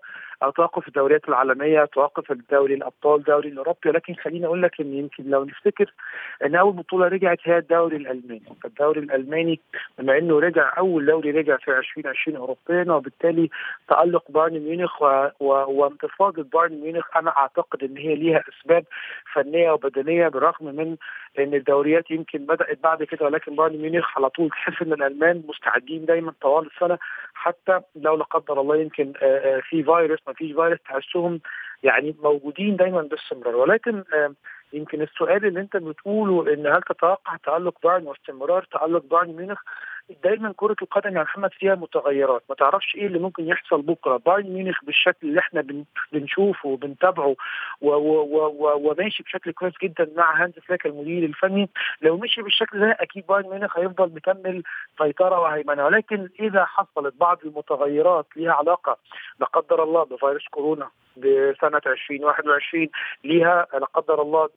توقف 0.56 0.88
الدوريات 0.88 1.30
العالمية 1.30 1.86
توقف 1.86 2.32
الدوري 2.32 2.74
الأبطال 2.74 3.24
دوري 3.24 3.50
الأوروبي 3.50 3.90
ولكن 3.90 4.14
خليني 4.16 4.46
أقول 4.46 4.62
لك 4.62 4.82
إن 4.82 4.94
يمكن 4.94 5.24
لو 5.24 5.44
نفتكر 5.44 5.94
إن 6.46 6.56
أول 6.56 6.74
بطولة 6.74 7.08
رجعت 7.08 7.38
هي 7.44 7.58
الدوري 7.58 7.96
الألماني 7.96 8.44
الدوري 8.66 9.00
الألماني 9.00 9.60
بما 10.00 10.18
إنه 10.18 10.40
رجع 10.40 10.78
أول 10.78 11.06
دوري 11.06 11.32
رجع 11.32 11.58
في 11.58 11.78
2020 11.78 12.38
اوروبيا 12.38 12.94
وبالتالي 12.94 13.50
تألق 13.90 14.32
بايرن 14.32 14.60
ميونخ. 14.60 15.02
وانتفاضة 15.40 16.44
بايرن 16.44 16.82
ميونخ 16.82 17.18
أنا 17.18 17.38
أعتقد 17.38 17.84
إن 17.84 17.98
هي 17.98 18.16
ليها 18.16 18.44
أسباب 18.50 18.86
فنية 19.34 19.72
وبدنية 19.72 20.28
بالرغم 20.28 20.66
من 20.76 20.96
إن 21.40 21.54
الدوريات 21.54 22.12
يمكن 22.12 22.46
بدأت 22.46 22.80
بعد 22.84 23.04
كده 23.04 23.26
ولكن 23.26 23.56
بايرن 23.56 23.78
ميونخ 23.78 24.18
على 24.18 24.30
طول 24.30 24.50
تحس 24.50 24.82
إن 24.82 24.94
الألمان 24.94 25.44
مستعدين 25.48 26.06
دايما 26.06 26.34
طوال 26.42 26.70
السنة 26.76 26.98
حتى 27.36 27.80
لو 27.96 28.16
لا 28.16 28.24
قدر 28.24 28.62
الله 28.62 28.76
يمكن 28.78 29.14
في 29.70 29.84
فيروس 29.84 30.20
ما 30.28 30.34
فيش 30.34 30.52
فيروس 30.52 30.80
تحسهم 30.86 31.40
يعني 31.84 32.16
موجودين 32.24 32.76
دايما 32.76 33.02
باستمرار. 33.02 33.56
ولكن 33.56 34.04
يمكن 34.74 35.02
السؤال 35.02 35.46
اللي 35.46 35.60
انت 35.60 35.78
بتقوله 35.78 36.54
إن 36.54 36.68
هل 36.68 36.82
تتوقع 36.82 37.36
تالق 37.36 37.78
بايرن 37.84 38.08
واستمرار 38.08 38.64
تالق 38.64 39.06
بايرن 39.06 39.36
ميونخ؟ 39.36 39.62
دايما 40.24 40.54
كرة 40.58 40.76
القدم 40.82 41.18
يا 41.18 41.24
محمد 41.24 41.54
فيها 41.54 41.76
متغيرات. 41.76 42.44
ما 42.50 42.56
تعرفش 42.56 42.96
إيه 42.96 43.08
اللي 43.08 43.20
ممكن 43.20 43.48
يحصل 43.48 43.82
بكرة. 43.82 44.18
بايرن 44.18 44.50
ميونخ 44.50 44.84
بالشكل 44.84 45.28
اللي 45.28 45.40
إحنا 45.40 45.84
بنشوفه 46.12 46.70
وبنتابعه 46.70 47.36
وماشي 47.82 49.24
بشكل 49.24 49.52
كويس 49.52 49.74
جدا 49.84 50.12
مع 50.18 50.44
هانز 50.44 50.54
فليك 50.54 50.86
المدير 50.86 51.24
الفني. 51.26 51.70
لو 52.02 52.18
مشي 52.18 52.42
بالشكل 52.42 52.80
ده 52.80 52.98
أكيد 53.00 53.26
بايرن 53.28 53.50
ميونخ 53.50 53.78
هيفضل 53.78 54.16
مكمل 54.16 54.64
سيطرة 54.98 55.40
وهيمنة. 55.40 55.86
ولكن 55.86 56.30
إذا 56.40 56.66
حصلت 56.66 57.16
بعض 57.20 57.40
المتغيرات 57.46 58.26
ليها 58.36 58.54
علاقة 58.54 58.98
لا 59.40 59.46
قدر 59.46 59.84
الله 59.84 60.04
بفيروس 60.04 60.48
كورونا 60.48 60.90
بسنة 61.18 61.82
2021 61.88 62.90
ليها. 63.24 63.68
لا 63.74 63.86
قدر 63.86 64.22
الله 64.22 64.50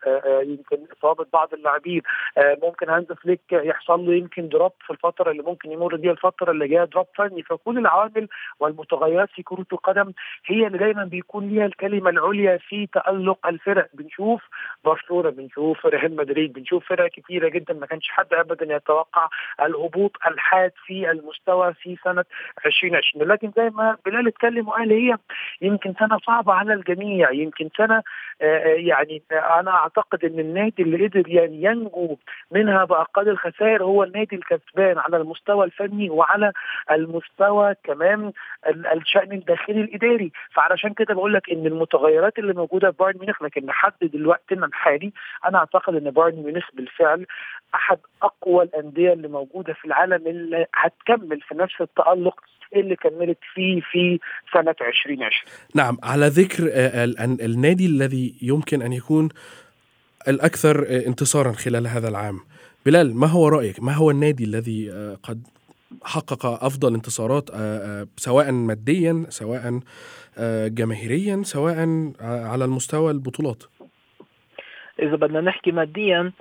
يمكن 0.42 0.76
إصابة 0.98 1.26
بعض 1.32 1.54
اللاعبين. 1.54 2.02
ممكن 2.38 2.88
هانز 2.90 3.12
فليك 3.12 3.40
يحصل 3.52 4.06
له 4.06 4.14
يمكن 4.14 4.48
drop 4.48 4.72
في 4.86 4.90
الفترة 4.90 5.30
اللي 5.30 5.42
ممكن 5.42 5.72
يمر 5.72 5.96
بيها 5.96 6.12
الفترة 6.12 6.50
اللي 6.50 6.68
جاية. 6.68 6.84
drop 6.84 7.06
فني. 7.16 7.42
فكل 7.42 7.78
العوامل 7.78 8.28
والمتغيرات 8.60 9.28
في 9.30 9.42
كرة 9.42 9.66
القدم 9.72 10.12
هي 10.46 10.66
اللي 10.66 10.78
دايما 10.78 11.04
بيكون 11.04 11.48
ليها 11.48 11.66
الكلمة 11.66 12.10
العليا 12.10 12.56
في 12.56 12.86
تألق 12.86 13.46
الفرق. 13.46 13.88
بنشوف 13.94 14.42
برشلونة 14.84 15.30
بنشوف 15.30 15.86
ريال 15.86 16.16
مدريد 16.16 16.52
بنشوف 16.52 16.88
فرق 16.88 17.10
كثيره 17.10 17.48
جدا 17.48 17.74
ما 17.74 17.86
كانش 17.86 18.08
حد 18.08 18.34
ابدا 18.34 18.74
يتوقع 18.76 19.28
الهبوط 19.62 20.12
الحاد 20.26 20.72
في 20.86 21.10
المستوى 21.10 21.74
في 21.74 21.96
سنة 22.04 22.24
2020 22.66 23.28
لكن 23.28 23.52
زي 23.56 23.70
ما 23.70 23.96
بلال 24.06 24.28
اتكلم 24.28 24.68
وقال 24.68 24.92
هي 24.92 25.16
يمكن 25.62 25.94
سنة 25.98 26.18
صعبة 26.26 26.47
على 26.50 26.74
الجميع. 26.74 27.30
يمكن 27.32 27.68
سنة 27.76 28.02
يعني 28.64 29.22
أنا 29.32 29.70
أعتقد 29.70 30.24
إن 30.24 30.38
النادي 30.38 30.82
اللي 30.82 31.06
قدر 31.06 31.28
يعني 31.28 31.62
ينجو 31.62 32.16
منها 32.50 32.84
بأقل 32.84 33.28
الخسائر 33.28 33.82
هو 33.84 34.04
النادي 34.04 34.36
الكسبان 34.36 34.98
على 34.98 35.16
المستوى 35.16 35.64
الفني 35.64 36.10
وعلى 36.10 36.52
المستوى 36.90 37.74
كمان 37.84 38.32
الشأن 38.66 39.32
الداخلي 39.32 39.80
الإداري. 39.80 40.32
فعلشان 40.52 40.94
كده 40.94 41.14
بقول 41.14 41.34
لك 41.34 41.50
إن 41.50 41.66
المتغيرات 41.66 42.38
اللي 42.38 42.52
موجودة 42.52 42.90
في 42.90 42.96
بايرن 42.96 43.18
ميونخ 43.20 43.42
لكن 43.42 43.66
لحد 43.66 43.92
دلوقتي 44.02 44.54
الحالي 44.54 45.12
أنا 45.46 45.58
أعتقد 45.58 45.94
إن 45.94 46.10
بايرن 46.10 46.36
ميونخ 46.42 46.68
بالفعل 46.74 47.26
أحد 47.74 47.98
أقوى 48.22 48.64
الأندية 48.64 49.12
اللي 49.12 49.28
موجودة 49.28 49.72
في 49.72 49.84
العالم 49.84 50.26
اللي 50.26 50.66
هتكمل 50.74 51.40
في 51.40 51.54
نفس 51.54 51.80
التألق 51.80 52.40
اللي 52.76 52.96
كملت 52.96 53.38
فيه 53.54 53.80
في 53.80 54.18
سنة 54.52 54.74
2020 54.80 55.18
نعم 55.74 55.98
على 56.02 56.26
ذكر 56.26 56.70
النادي 57.44 57.86
الذي 57.86 58.34
يمكن 58.42 58.82
أن 58.82 58.92
يكون 58.92 59.28
الأكثر 60.28 60.86
انتصارا 61.06 61.52
خلال 61.52 61.86
هذا 61.86 62.08
العام. 62.08 62.40
بلال 62.86 63.16
ما 63.16 63.26
هو 63.26 63.48
رأيك؟ 63.48 63.82
ما 63.82 63.92
هو 63.92 64.10
النادي 64.10 64.44
الذي 64.44 64.90
قد 65.22 65.42
حقق 66.04 66.46
أفضل 66.46 66.94
انتصارات 66.94 67.50
سواء 68.16 68.52
ماديا 68.52 69.26
سواء 69.28 69.80
جماهيريا 70.68 71.42
سواء 71.42 71.76
على 72.20 72.64
المستوى 72.64 73.10
البطولات؟ 73.10 73.62
إذا 75.02 75.16
بدنا 75.16 75.40
نحكي 75.40 75.72
ماديا 75.72 76.32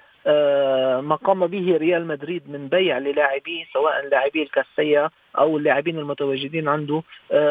ما 1.01 1.15
قام 1.15 1.48
به 1.48 1.77
ريال 1.77 2.07
مدريد 2.07 2.50
من 2.50 2.67
بيع 2.67 2.98
للاعبيه 2.98 3.65
سواء 3.74 4.07
لاعبي 4.07 4.43
الكاستيا 4.43 5.12
أو 5.38 5.57
اللاعبين 5.57 6.00
المتواجدين 6.00 6.67
عنده. 6.67 7.03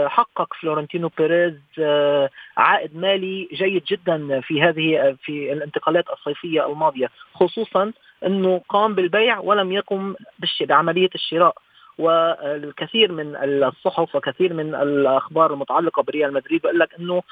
حقق 0.06 0.54
فلورنتينو 0.54 1.10
بيريز 1.18 1.54
عائد 2.56 2.96
مالي 2.96 3.48
جيد 3.52 3.84
جدا 3.84 4.40
في 4.40 4.62
هذه 4.62 5.16
في 5.22 5.52
الانتقالات 5.52 6.04
الصيفية 6.10 6.66
الماضية 6.66 7.10
خصوصا 7.34 7.92
إنه 8.26 8.60
قام 8.68 8.94
بالبيع 8.94 9.38
ولم 9.38 9.72
يقم 9.72 10.14
بعمليه 10.60 11.10
الشراء. 11.14 11.54
والكثير 11.98 13.12
من 13.12 13.36
الصحف 13.42 14.14
وكثير 14.16 14.52
من 14.52 14.74
الأخبار 14.74 15.52
المتعلقة 15.52 16.02
بريال 16.02 16.32
مدريد 16.32 16.62
بيقول 16.62 16.78
لك 16.78 16.94
إنه 16.98 17.22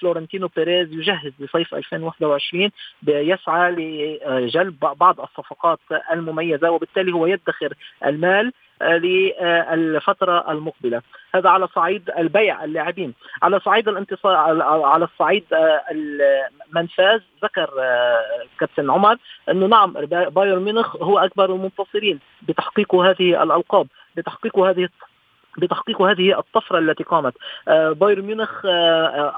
فلورنتينو 0.00 0.50
بيريز 0.56 0.92
يجهز 0.92 1.32
لصيف 1.40 1.74
2021 1.74 2.70
يسعى 3.08 3.70
لجلب 3.70 4.78
بعض 4.80 5.20
الصفقات 5.20 5.78
المميزة 6.12 6.70
وبالتالي 6.70 7.12
هو 7.12 7.26
يدخر 7.26 7.74
المال 8.06 8.52
للفترة 8.82 10.50
المقبلة. 10.52 11.02
هذا 11.34 11.50
على 11.50 11.68
صعيد 11.68 12.10
البيع 12.18 12.64
اللاعبين. 12.64 13.14
على 13.42 13.60
صعيد 13.60 13.88
الانتصار 13.88 14.34
على 14.62 15.04
الصعيد 15.04 15.44
من 16.72 16.86
فاز 16.86 17.20
ذكر 17.42 17.70
كابتن 18.60 18.90
عمر 18.90 19.16
إنه 19.50 19.66
نعم 19.66 19.92
بايرن 20.10 20.62
ميونخ 20.62 20.96
هو 20.96 21.18
أكبر 21.18 21.54
المنتصرين 21.54 22.20
بتحقيق 22.42 22.94
هذه 22.94 23.42
الألقاب. 23.42 23.86
بتحقيق 24.16 24.58
هذه 24.58 24.88
بتحقيق 25.58 26.02
هذه 26.02 26.38
الطفرة 26.38 26.78
التي 26.78 27.04
قامت. 27.04 27.34
بايرن 27.68 28.22
ميونخ 28.22 28.66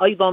أيضا 0.02 0.30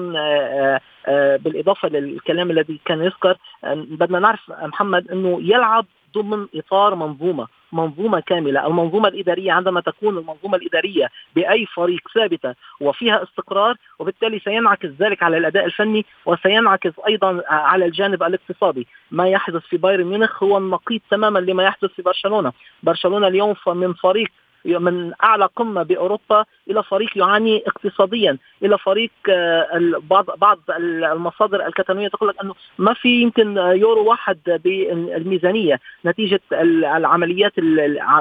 بالإضافة 1.38 1.90
للكلام 1.90 2.52
الذي 2.52 2.80
كان 2.86 3.04
يذكر 3.04 3.38
بدنا 3.74 4.20
نعرف 4.20 4.52
محمد 4.52 5.12
أنه 5.12 5.40
يلعب 5.42 5.86
ضمن 6.16 6.48
إطار 6.56 6.96
منظومة 6.96 7.48
منظومة 7.72 8.20
كاملة. 8.20 8.68
المنظومة 8.68 9.08
الإدارية 9.08 9.52
عندما 9.52 9.82
تكون 9.82 10.18
المنظومة 10.18 10.58
الإدارية 10.58 11.10
بأي 11.36 11.66
فريق 11.66 12.02
ثابتة 12.16 12.56
وفيها 12.82 13.24
استقرار 13.24 13.76
وبالتالي 14.00 14.40
سينعكس 14.40 14.90
ذلك 15.00 15.24
على 15.24 15.38
الأداء 15.38 15.66
الفني 15.66 16.06
وسينعكس 16.26 16.92
أيضا 17.08 17.44
على 17.48 17.86
الجانب 17.86 18.24
الاقتصادي. 18.24 18.88
ما 19.12 19.28
يحدث 19.30 19.62
في 19.62 19.78
بايرن 19.78 20.04
ميونخ 20.06 20.44
هو 20.44 20.58
النقيض 20.58 21.02
تماما 21.12 21.40
لما 21.40 21.64
يحدث 21.64 21.92
في 21.92 22.02
برشلونة. 22.02 22.54
برشلونة 22.84 23.28
اليوم 23.28 23.56
من 23.68 23.94
فريق 23.94 24.30
من 24.66 25.14
أعلى 25.24 25.46
قمة 25.56 25.84
بأوروبا 25.84 26.46
إلى 26.70 26.84
فريق 26.84 27.18
يعاني 27.18 27.64
اقتصاديا. 27.68 28.38
إلى 28.64 28.78
فريق 28.78 29.12
آه، 29.30 30.02
بعض 30.10 30.26
بعض 30.38 30.60
المصادر 30.70 31.68
الكتالونية 31.68 32.08
تقول 32.08 32.30
لك 32.30 32.36
أنه 32.44 32.54
ما 32.78 32.94
في 32.94 33.22
يمكن 33.22 33.58
يورو 33.58 34.10
واحد 34.10 34.38
بالميزانية 34.46 35.80
نتيجة 36.06 36.42
العمليات 36.52 37.54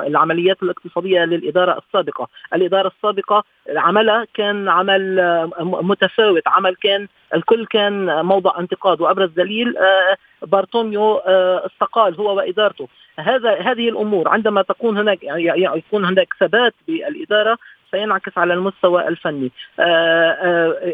العمليات 0.07 0.62
الاقتصادية 0.62 1.25
للإدارة 1.25 1.78
السابقة، 1.78 2.28
الإدارة 2.54 2.92
السابقة 2.97 3.45
عملها 3.76 4.26
كان 4.35 4.68
عمل 4.68 5.21
آه، 5.21 5.50
متفاوت، 5.62 6.42
عمل 6.47 6.75
كان 6.75 7.09
الكل 7.35 7.66
كان 7.66 8.25
موضع 8.25 8.59
انتقاد. 8.59 9.00
وأبرز 9.00 9.30
دليل 9.30 9.76
آه، 9.76 10.16
بارتوميو 10.47 11.16
استقال 11.16 12.14
هو 12.14 12.37
وإدارته. 12.37 12.88
هذا 13.19 13.55
هذه 13.61 13.89
الأمور. 13.89 14.29
عندما 14.29 14.63
تكون 14.63 14.99
هناك 14.99 15.23
يعني 15.23 15.79
يكون 15.79 16.05
هناك 16.05 16.35
ثبات 16.41 16.75
بالإدارة 16.89 17.59
سينعكس 17.91 18.39
على 18.39 18.55
المستوى 18.55 19.09
الفني. 19.09 19.51
آه، 19.81 19.85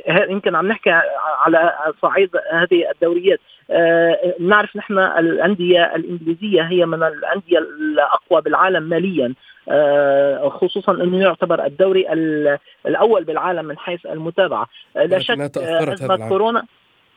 آه، 0.08 0.26
يمكن 0.30 0.54
عم 0.54 0.68
نحكي 0.68 0.90
على 1.38 1.74
صعيد 2.02 2.30
هذه 2.52 2.90
الدوريات. 2.94 3.40
آه، 3.70 4.34
نعرف 4.40 4.76
نحن 4.76 4.98
الأندية 4.98 5.94
الإنجليزية 5.94 6.62
هي 6.62 6.86
من 6.86 7.02
الأندية 7.02 7.58
الأقوى 7.58 8.40
بالعالم 8.40 8.82
ماليا. 8.82 9.34
خصوصا 10.48 10.92
أنه 10.92 11.22
يعتبر 11.22 11.64
الدوري 11.64 12.12
الأول 12.86 13.24
بالعالم 13.24 13.64
من 13.64 13.78
حيث 13.78 14.06
المتابعة. 14.06 14.66
لا 14.94 15.18
شك 15.18 15.58
أزمة 15.58 16.28
كورونا 16.28 16.64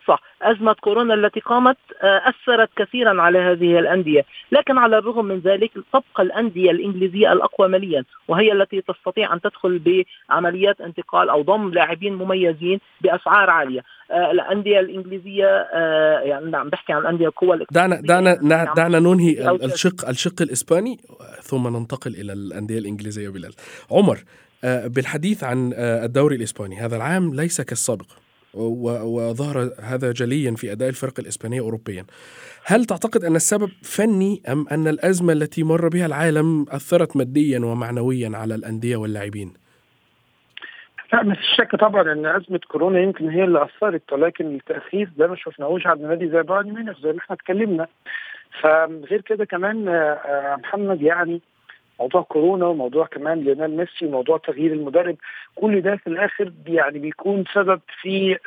صح 0.08 0.22
أزمة 0.42 0.74
كورونا 0.74 1.14
التي 1.14 1.40
قامت 1.40 1.78
آه، 2.02 2.22
أثرت 2.30 2.70
كثيرا 2.76 3.22
على 3.22 3.40
هذه 3.40 3.80
الأندية. 3.80 4.26
لكن 4.52 4.78
على 4.78 4.98
الرغم 4.98 5.26
من 5.26 5.40
ذلك 5.40 5.72
تبقى 5.74 6.24
الأندية 6.24 6.72
الإنجليزية 6.72 7.34
الأقوى 7.34 7.68
ماليا 7.68 8.04
وهي 8.28 8.52
التي 8.52 8.82
تستطيع 8.82 9.34
أن 9.34 9.42
تدخل 9.42 9.82
بعمليات 10.30 10.82
انتقال 10.82 11.30
أو 11.30 11.42
ضم 11.42 11.70
لاعبين 11.74 12.14
مميزين 12.14 12.80
بأسعار 13.02 13.50
عالية. 13.50 13.82
آه، 14.12 14.32
الأندية 14.32 14.80
الإنجليزية 14.80 15.46
آه، 15.46 16.20
يعني 16.20 16.52
نعم 16.52 16.70
بحكي 16.70 16.94
عن 16.94 17.02
الأندية 17.02 17.28
القوى 17.28 17.66
دعنا 17.72 18.02
دعنا 18.02 18.40
نعم. 18.42 18.74
دعنا 18.76 19.00
ننهي 19.00 19.56
الشق 19.66 20.10
الشق 20.10 20.42
الإسباني 20.42 20.98
ثم 21.42 21.78
ننتقل 21.78 22.12
إلى 22.12 22.34
الأندية 22.34 22.80
الإنجليزية 22.80 23.30
بلال. 23.30 23.54
عمر 23.92 24.18
بالحديث 24.64 25.44
عن 25.44 25.74
الدوري 25.78 26.36
الإسباني 26.36 26.76
هذا 26.76 26.96
العام 26.96 27.36
ليس 27.36 27.62
كالسابق. 27.62 28.26
وظهر 28.54 29.70
هذا 29.82 30.12
جليا 30.12 30.51
في 30.56 30.72
أداء 30.72 30.89
الفرق 30.89 31.20
الإسبانية 31.20 31.62
اوروبيا. 31.62 32.06
هل 32.66 32.86
تعتقد 32.86 33.24
أن 33.24 33.36
السبب 33.36 33.70
فني 33.84 34.42
أم 34.51 34.66
أن 34.72 34.88
الأزمة 34.88 35.34
التي 35.34 35.63
مر 35.63 35.88
بها 35.88 36.06
العالم 36.06 36.66
أثرت 36.70 37.18
ماديا 37.18 37.60
ومعنويا 37.60 38.32
على 38.34 38.56
الأندية 38.56 38.96
واللاعبين؟ 38.98 39.54
لا 41.13 41.24
ما 41.24 41.36
فيش 41.36 41.46
شك 41.58 41.75
طبعا 41.75 42.01
أن 42.01 42.25
أزمة 42.25 42.60
كورونا 42.68 43.00
يمكن 43.00 43.30
هي 43.30 43.44
اللي 43.44 43.63
أثرت 43.63 44.13
ولكن 44.13 44.56
التاثير 44.56 45.10
ده 45.18 45.27
ما 45.27 45.36
شفناهوش 45.36 45.88
على 45.88 46.04
نادي 46.08 46.30
زي 46.30 46.42
بايرن 46.44 46.74
ميونخ 46.74 47.00
زي 47.00 47.12
ما 47.12 47.20
إحنا 47.20 47.36
اتكلمنا 47.36 47.88
فغير 48.62 49.22
كده 49.22 49.46
كمان 49.46 49.88
آه، 49.88 50.56
محمد 50.63 51.01
يعني 51.01 51.42
موضوع 52.00 52.22
كورونا 52.22 52.66
وموضوع 52.68 53.06
كمان 53.06 53.39
ليونيل 53.39 53.77
ميسي 53.77 54.06
وموضوع 54.06 54.38
تغيير 54.38 54.74
المدرب 54.74 55.16
كل 55.56 55.82
ده 55.82 55.96
في 55.96 56.08
الآخر 56.08 56.54
يعني 56.68 57.00
بيكون 57.00 57.44
سبب 57.54 57.82
في 58.01 58.38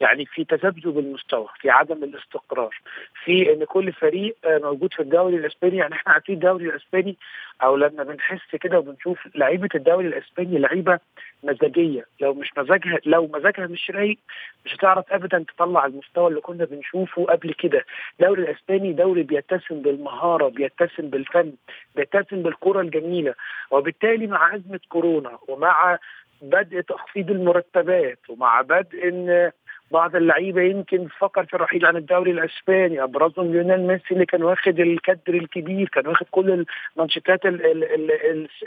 يعني 0.00 0.26
في 0.26 0.44
تذبذب 0.44 0.98
المستوى 0.98 1.48
في 1.60 1.70
عدم 1.70 2.04
الاستقرار 2.04 2.76
في 3.24 3.52
إن 3.52 3.64
كل 3.64 3.92
فريق 3.92 4.36
آه، 4.44 4.58
موجود 4.58 4.92
في 4.94 5.00
الدوري 5.02 5.36
الإسباني 5.36 5.76
يعني 5.76 5.94
إحنا 5.94 6.12
عارفين 6.12 6.34
الدوري 6.34 6.64
الإسباني 6.68 7.16
أو 7.62 7.76
لما 7.76 8.02
بنحس 8.04 8.56
كده 8.60 8.78
وبنشوف 8.78 9.18
لعيبة 9.34 9.68
الدوري 9.74 10.06
الإسباني 10.06 10.58
لعيبة 10.58 10.98
مزاجية 11.42 12.06
لو 12.20 12.34
مش 12.34 12.50
مزاجها 12.58 12.98
لو 13.06 13.26
مزاجها 13.34 13.66
مش 13.66 13.90
رايق 13.90 14.18
مش 14.64 14.74
هتعرف 14.74 15.12
ابدا 15.12 15.44
تطلع 15.56 15.86
المستوى 15.86 16.28
اللي 16.28 16.40
كنا 16.40 16.64
بنشوفه 16.64 17.24
قبل 17.24 17.52
كده. 17.52 17.84
الدوري 18.20 18.42
الإسباني 18.42 18.92
دوري 18.92 19.22
بيتسم 19.22 19.82
بالمهارة 19.82 20.48
بيتسم 20.48 21.10
بالفن 21.10 21.52
بيتسم 21.96 22.42
بالكرة 22.42 22.80
الجميلة 22.80 23.34
وبالتالي 23.70 24.26
مع 24.26 24.54
أزمة 24.54 24.80
كورونا 24.88 25.38
ومع 25.48 25.98
بدء 26.42 26.80
تخفيض 26.80 27.30
المرتبات 27.30 28.18
ومع 28.28 28.60
بدء 28.60 29.08
إن 29.08 29.50
بعض 29.90 30.16
اللعيبة 30.16 30.62
يمكن 30.62 31.08
فكر 31.18 31.44
في 31.44 31.54
الرحيل 31.54 31.86
عن 31.86 31.96
الدوري 31.96 32.30
الإسباني. 32.30 33.02
أبرزهم 33.02 33.52
ليونيل 33.52 33.86
ميسي 33.86 34.14
اللي 34.14 34.26
كان 34.26 34.42
واخد 34.42 34.80
القدر 34.80 35.34
الكبير 35.34 35.88
كان 35.88 36.06
واخد 36.06 36.26
كل 36.30 36.66
المانشيتات 36.96 37.40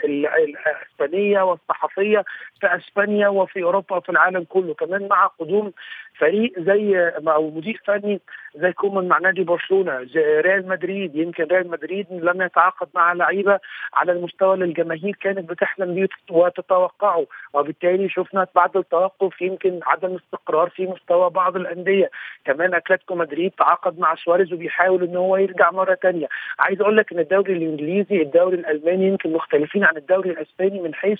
الإسبانية 0.04 1.42
والصحفية 1.42 2.24
في 2.60 2.66
إسبانيا 2.76 3.28
وفي 3.28 3.62
أوروبا 3.62 3.96
وفي 3.96 4.08
العالم 4.08 4.44
كله. 4.44 4.74
كمان 4.74 5.08
مع 5.08 5.26
قدوم 5.26 5.72
فريق 6.20 6.52
زي 6.58 7.12
أو 7.28 7.50
مدير 7.50 7.80
فني 7.84 8.20
زي 8.54 8.72
كومان 8.72 9.08
مع 9.08 9.18
نادي 9.18 9.44
برشلونة 9.44 10.04
زي 10.04 10.40
ريال 10.40 10.68
مدريد. 10.68 11.16
يمكن 11.16 11.44
ريال 11.44 11.70
مدريد 11.70 12.06
لم 12.10 12.42
يتعاقد 12.42 12.88
مع 12.94 13.12
لعيبة 13.12 13.58
على 13.94 14.12
المستوى 14.12 14.54
اللي 14.54 14.64
الجماهير 14.64 15.16
كانت 15.20 15.50
بتحلم 15.50 15.94
بيه 15.94 16.08
وتتوقعه. 16.30 17.26
وبالتالي 17.54 18.08
شفنا 18.08 18.46
بعد 18.54 18.76
التوقف 18.76 19.42
يمكن 19.42 19.80
عدم 19.82 20.14
استقرار 20.14 20.68
في 20.68 20.86
مستوى 20.86 21.30
بعض 21.30 21.56
الأندية. 21.56 22.10
كمان 22.44 22.74
أتلتيكو 22.74 23.14
مدريد 23.14 23.50
تعاقد 23.50 23.98
مع 23.98 24.14
سواريز 24.14 24.52
وبيحاول 24.52 25.02
إن 25.04 25.16
هو 25.16 25.36
يرجع 25.36 25.70
مرة 25.70 25.94
ثانية 25.94 26.26
عايز 26.58 26.80
أقول 26.80 26.96
لك 26.96 27.12
إن 27.12 27.18
الدوري 27.18 27.52
الإنجليزي 27.52 28.22
الدوري 28.22 28.56
الألماني 28.56 29.06
يمكن 29.06 29.32
مختلفين 29.32 29.84
عن 29.84 29.96
الدوري 29.96 30.30
الأسباني 30.30 30.80
من 30.80 30.94
حيث 30.94 31.18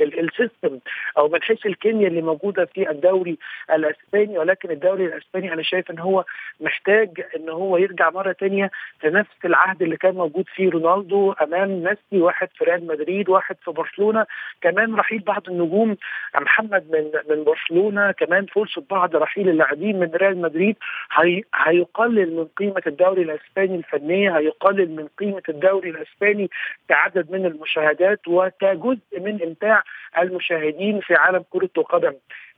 ال 0.00 0.11
system 0.11 0.78
أو 1.18 1.28
من 1.28 1.42
حيث 1.42 1.66
الكيمياء 1.66 2.08
اللي 2.10 2.22
موجودة 2.22 2.64
في 2.64 2.90
الدوري 2.90 3.38
الأسباني. 3.72 4.41
ولكن 4.42 4.70
الدوري 4.70 5.04
الأسباني 5.06 5.52
أنا 5.52 5.62
شايف 5.62 5.90
إن 5.90 5.98
هو 5.98 6.24
محتاج 6.60 7.08
إن 7.36 7.48
هو 7.48 7.76
يرجع 7.76 8.10
مرة 8.10 8.32
ثانية 8.32 8.70
في 9.00 9.10
نفس 9.10 9.30
العهد 9.44 9.82
اللي 9.82 9.96
كان 9.96 10.14
موجود 10.14 10.44
فيه 10.54 10.70
رونالدو 10.70 11.32
أمام 11.32 11.82
ميسي 11.82 12.22
واحد 12.24 12.48
في 12.54 12.64
ريال 12.64 12.86
مدريد 12.86 13.28
واحد 13.28 13.56
في 13.64 13.70
برشلونة. 13.70 14.26
كمان 14.60 14.94
رحيل 14.94 15.18
بعض 15.18 15.42
النجوم 15.48 15.96
محمد 16.40 16.84
من 16.90 17.04
من 17.30 17.44
برشلونة 17.44 18.12
كمان 18.12 18.46
فرصة 18.46 18.82
بعض 18.90 19.16
رحيل 19.16 19.48
اللاعبين 19.48 19.98
من 20.00 20.10
ريال 20.14 20.40
مدريد. 20.40 20.76
هي 21.12 21.42
هيقلل 21.54 22.36
من 22.36 22.44
قيمة 22.56 22.82
الدوري 22.86 23.22
الأسباني 23.22 23.76
الفنية 23.76 24.38
هيقلل 24.38 24.96
من 24.96 25.08
قيمة 25.18 25.42
الدوري 25.48 25.90
الأسباني 25.90 26.50
كعدد 26.88 27.30
من 27.30 27.46
المشاهدات 27.46 28.20
وكجزء 28.28 29.20
من 29.20 29.42
إمتاع 29.42 29.82
المشاهدين 30.18 31.00
في 31.00 31.14
عالم 31.14 31.44
كرة 31.50 31.70
القدم. 31.78 32.12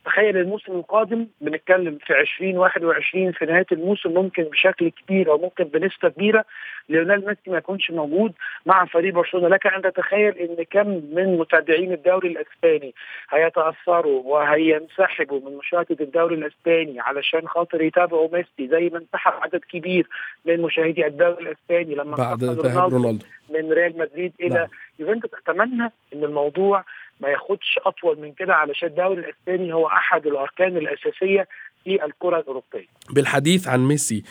تخيل 0.05 0.37
الموسم 0.37 0.73
القادم 0.73 1.27
بنتكلم 1.41 1.99
في 2.07 2.21
2021 2.21 3.33
في 3.33 3.45
نهاية 3.45 3.67
الموسم 3.73 4.11
ممكن 4.15 4.43
بشكل 4.43 4.89
كبير 4.89 5.31
أو 5.31 5.39
ممكن 5.39 5.65
بنسبة 5.65 6.09
كبيرة. 6.09 6.45
ليونيل 6.89 7.27
ميسي 7.27 7.51
ما 7.51 7.59
يكونش 7.59 7.91
موجود 7.91 8.33
مع 8.67 8.85
فريق 8.85 9.15
برشلونة. 9.15 9.49
لك 9.49 9.67
أن 9.67 9.83
تتخيل 9.83 10.39
إن 10.39 10.65
كم 10.71 10.89
من 10.89 11.39
متابعين 11.39 11.93
الدوري 11.93 12.29
الإسباني 12.29 12.95
هيتأثروا 13.31 14.23
وهينسحبوا 14.25 15.41
من 15.41 15.57
مشاهده 15.57 15.97
الدوري 16.01 16.35
الإسباني 16.35 17.01
علشان 17.01 17.49
خاطر 17.49 17.83
يتابعوا 17.83 18.29
ميسي 18.33 18.69
زي 18.69 18.91
ما 18.93 18.99
انسحب 18.99 19.33
عدد 19.43 19.61
كبير 19.73 20.09
من 20.45 20.63
مشاهدي 20.63 21.07
الدوري 21.07 21.43
الإسباني 21.43 21.95
لما 21.95 22.17
بعد 22.17 22.45
رونالدو. 22.45 23.27
من 23.51 23.73
ريال 23.73 23.99
مدريد 23.99 24.33
إلى 24.41 24.55
نعم. 24.55 24.69
يوفنتوس. 24.99 25.31
أتمنى 25.35 25.93
إن 26.15 26.25
الموضوع 26.25 26.85
ما 27.21 27.29
ياخدش 27.29 27.79
أطول 27.87 28.21
من 28.21 28.33
كده 28.33 28.55
علشان 28.55 28.89
الدوري 28.89 29.21
الإسباني 29.21 29.73
هو 29.73 29.87
أحد 29.87 30.27
الأركان 30.27 30.77
الأساسية 30.77 31.49
في 31.85 32.05
الكرة 32.05 32.39
الأوروبية. 32.39 32.87
بالحديث 33.11 33.69
عن 33.69 33.81
ميسي 33.81 34.23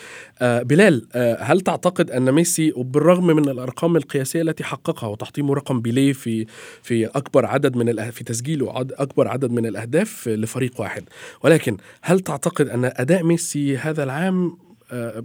آه 0.42 0.62
بلال 0.64 1.08
آه 1.16 1.38
هل 1.44 1.62
تعتقد 1.62 2.12
أن 2.12 2.32
ميسي 2.32 2.74
بالرغم 2.78 3.28
من 3.28 3.50
الأرقام 3.50 3.96
القياسية 3.96 4.42
التي 4.42 4.64
حققها 4.64 5.08
وتحطيمه 5.10 5.54
رقم 5.54 5.82
بيليه 5.82 6.14
في 6.14 6.46
في 6.84 7.06
أكبر 7.06 7.46
عدد 7.46 7.76
من 7.76 8.12
في 8.12 8.24
تسجيله 8.24 8.82
أكبر 8.92 9.28
عدد 9.28 9.52
من 9.52 9.66
الأهداف 9.66 10.28
لفريق 10.28 10.82
واحد 10.82 11.04
ولكن 11.44 11.78
هل 12.02 12.20
تعتقد 12.20 12.70
أن 12.70 12.86
أداء 12.86 13.24
ميسي 13.24 13.78
هذا 13.78 14.04
العام 14.04 14.58
آه 14.92 15.24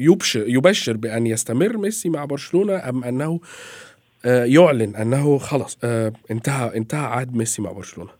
يبشر 0.00 0.44
يبشر 0.48 0.96
بأن 0.96 1.26
يستمر 1.26 1.76
ميسي 1.76 2.08
مع 2.08 2.24
برشلونة 2.24 2.88
أم 2.88 3.04
أنه 3.04 3.40
يعلن 4.24 4.96
أنه 4.96 5.38
خلص 5.38 5.78
آه، 5.84 6.12
انتهى 6.30 6.76
انتهى 6.76 7.06
عهد 7.06 7.36
ميسي 7.36 7.62
مع 7.62 7.72
برشلونة. 7.72 8.10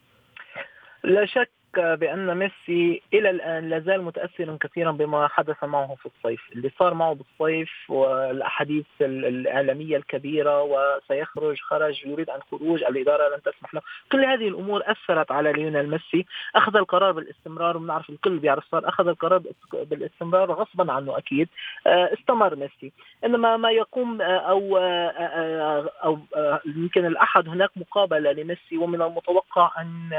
لا 1.04 1.26
شك 1.26 1.50
بأن 1.78 2.34
ميسي 2.36 3.02
إلى 3.14 3.30
الآن 3.30 3.68
لا 3.68 3.80
زال 3.80 4.02
متاثرا 4.02 4.58
كثيرا 4.60 4.90
بما 4.90 5.28
حدث 5.28 5.64
معه 5.64 5.94
في 5.94 6.06
الصيف، 6.06 6.40
اللي 6.52 6.70
صار 6.78 6.94
معه 6.94 7.14
بالصيف 7.14 7.70
والأحاديث 7.88 8.86
الإعلامية 9.00 9.96
الكبيرة 9.96 10.62
وسيخرج 10.62 11.60
خرج 11.60 12.06
يريد 12.06 12.30
ان 12.30 12.40
خروج 12.50 12.82
الإدارة 12.82 13.36
لن 13.36 13.42
تسمح 13.42 13.74
له، 13.74 13.80
كل 14.12 14.24
هذه 14.24 14.48
الأمور 14.48 14.82
أثرت 14.86 15.32
على 15.32 15.52
ليونيل 15.52 15.90
ميسي، 15.90 16.26
أخذ 16.56 16.76
القرار 16.76 17.12
بالاستمرار 17.12 17.76
وبنعرف 17.76 18.10
الكل 18.10 18.38
بيعرف 18.38 18.64
صار 18.70 18.88
أخذ 18.88 19.08
القرار 19.08 19.42
بالاستمرار 19.72 20.52
غصبا 20.52 20.92
عنه 20.92 21.18
أكيد، 21.18 21.48
آه، 21.86 22.10
استمر 22.12 22.56
ميسي، 22.56 22.92
إنما 23.24 23.56
ما 23.56 23.70
يقوم 23.70 24.22
آه، 24.22 24.24
أو 24.24 24.76
آه، 24.76 25.90
أو 26.04 26.18
يمكن 26.66 27.06
الأحد 27.06 27.48
هناك 27.48 27.70
مقابلة 27.76 28.32
لميسي 28.32 28.78
ومن 28.78 29.02
المتوقع 29.02 29.70
أن 29.80 30.10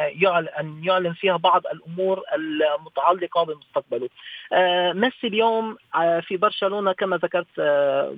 يعلن 0.84 1.14
فيها 1.14 1.38
بعض 1.44 1.62
الأمور 1.68 2.24
المتعلقة 2.36 3.44
بمستقبله. 3.44 4.10
آه، 4.54 4.94
ميسي 4.94 5.28
اليوم 5.28 5.78
آه، 5.96 6.20
في 6.20 6.38
برشلونة 6.38 6.94
كما 6.94 7.18
ذكرت 7.18 7.48
آه، 7.60 8.10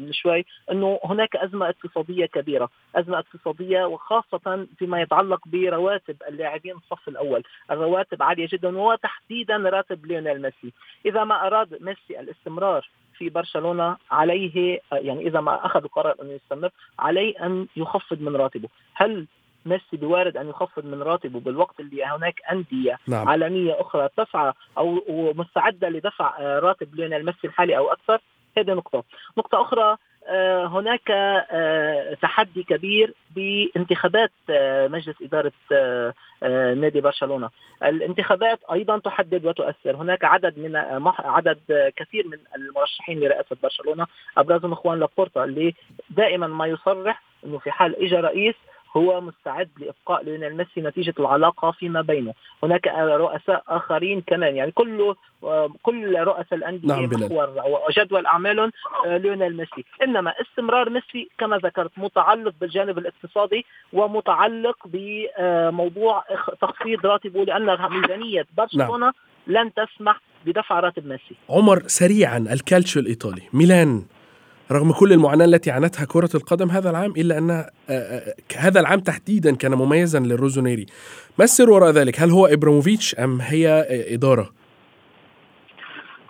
من 0.00 0.12
شوي 0.12 0.44
إنه 0.70 1.00
هناك 1.04 1.36
أزمة 1.36 1.68
اقتصادية 1.68 2.26
كبيرة، 2.26 2.68
أزمة 2.94 3.18
اقتصادية 3.18 3.84
وخاصة 3.84 4.66
فيما 4.78 5.00
يتعلق 5.00 5.40
برواتب 5.46 6.16
اللاعبين 6.28 6.76
الصف 6.76 7.08
الأول، 7.08 7.42
الرواتب 7.70 8.22
عالية 8.22 8.48
جدا 8.52 8.78
وتحديدا 8.78 9.56
راتب 9.56 10.06
ليونيل 10.06 10.42
ميسي، 10.42 10.72
إذا 11.06 11.24
ما 11.24 11.46
أراد 11.46 11.82
ميسي 11.82 12.20
الاستمرار 12.20 12.88
في 13.18 13.28
برشلونة 13.28 13.96
عليه 14.10 14.80
يعني 14.92 15.26
إذا 15.26 15.40
ما 15.40 15.66
أخذ 15.66 15.86
قرار 15.88 16.14
انه 16.22 16.32
يستمر 16.32 16.70
عليه 16.98 17.46
أن 17.46 17.66
يخفض 17.76 18.20
من 18.20 18.36
راتبه، 18.36 18.68
هل 18.94 19.26
ميسي 19.66 19.96
بوارد 19.96 20.36
أن 20.36 20.48
يخفض 20.48 20.84
من 20.84 21.02
راتبه 21.02 21.40
بالوقت 21.40 21.80
اللي 21.80 22.04
هناك 22.04 22.40
أندية 22.52 22.98
نعم. 23.08 23.28
عالمية 23.28 23.80
أخرى 23.80 24.08
تسعى 24.16 24.52
أو 24.78 25.02
مستعده 25.36 25.88
لدفع 25.88 26.38
آه، 26.38 26.58
راتب 26.58 26.94
ليونيل 26.94 27.24
ميسي 27.24 27.46
الحالي 27.46 27.76
أو 27.76 27.92
أكثر 27.92 28.20
هذه 28.58 28.70
نقطة 28.70 29.04
نقطة 29.38 29.62
أخرى 29.62 29.96
آه، 30.28 30.66
هناك 30.66 31.10
آه، 31.10 32.14
تحدي 32.14 32.62
كبير 32.62 33.14
بانتخابات 33.36 34.30
مجلس 34.90 35.16
إدارة 35.22 35.52
نادي 36.74 37.00
برشلونة. 37.00 37.50
الانتخابات 37.82 38.58
أيضا 38.72 38.98
تحدد 38.98 39.46
وتؤثر، 39.46 39.96
هناك 39.96 40.24
عدد 40.24 40.58
من 40.58 40.76
عدد 41.18 41.92
كثير 41.96 42.26
من 42.26 42.38
المرشحين 42.56 43.20
لرئاسة 43.20 43.56
برشلونة 43.62 44.06
أبرزهم 44.36 44.72
إخوان 44.72 45.00
لابورتا 45.00 45.44
اللي 45.44 45.74
دائما 46.10 46.46
ما 46.46 46.66
يصرح 46.66 47.22
إنه 47.44 47.58
في 47.58 47.70
حال 47.70 48.02
اجى 48.02 48.16
رئيس 48.16 48.54
هو 48.96 49.20
مستعد 49.20 49.68
لإبقاء 49.78 50.24
ليونيل 50.24 50.56
ميسي 50.56 50.80
نتيجة 50.80 51.14
العلاقة 51.18 51.70
فيما 51.70 52.00
بينه، 52.00 52.34
هناك 52.62 52.86
رؤساء 52.96 53.62
آخرين 53.68 54.20
كمان 54.20 54.56
يعني 54.56 54.70
كل 54.70 55.14
كل 55.82 56.18
رؤساء 56.18 56.54
الأندية 56.54 56.88
نعم 56.88 57.04
محور 57.04 57.62
وجدول 57.88 58.26
أعمالهم 58.26 58.72
آه، 59.06 59.16
ليونيل 59.16 59.56
ميسي، 59.56 59.84
إنما 60.02 60.32
استمرار 60.40 60.90
ميسي 60.90 61.28
كما 61.38 61.58
ذكرت 61.58 61.90
متعلق 61.96 62.54
بالجانب 62.60 62.98
الاقتصادي 62.98 63.64
ومتعلق 63.92 64.76
بموضوع 64.84 66.24
تخفيض 66.60 67.06
راتبه 67.06 67.44
لأن 67.44 67.90
ميزانية 67.90 68.46
برشلونة 68.56 69.06
نعم. 69.06 69.12
لن 69.46 69.72
تسمح 69.74 70.20
بدفع 70.46 70.80
راتب 70.80 71.06
ميسي. 71.06 71.34
عمر 71.50 71.82
سريعا 71.86 72.38
الكالتشو 72.38 73.00
الإيطالي 73.00 73.42
ميلان. 73.52 74.02
رغم 74.72 74.92
كل 74.92 75.12
المعاناة 75.12 75.44
التي 75.44 75.70
عانتها 75.70 76.06
كرة 76.06 76.30
القدم 76.34 76.70
هذا 76.70 76.90
العام 76.90 77.10
إلا 77.16 77.38
أن 77.38 77.50
آه، 77.50 77.70
آه، 77.90 78.34
هذا 78.58 78.80
العام 78.80 79.00
تحديدا 79.00 79.56
كان 79.56 79.74
مميزا 79.74 80.20
للروزونيري 80.20 80.86
ما 81.38 81.44
السر 81.44 81.70
وراء 81.70 81.90
ذلك؟ 81.90 82.20
هل 82.20 82.30
هو 82.30 82.46
إبراموفيتش 82.46 83.14
أم 83.14 83.40
هي 83.40 83.68
آه، 83.68 84.14
إدارة؟ 84.14 84.50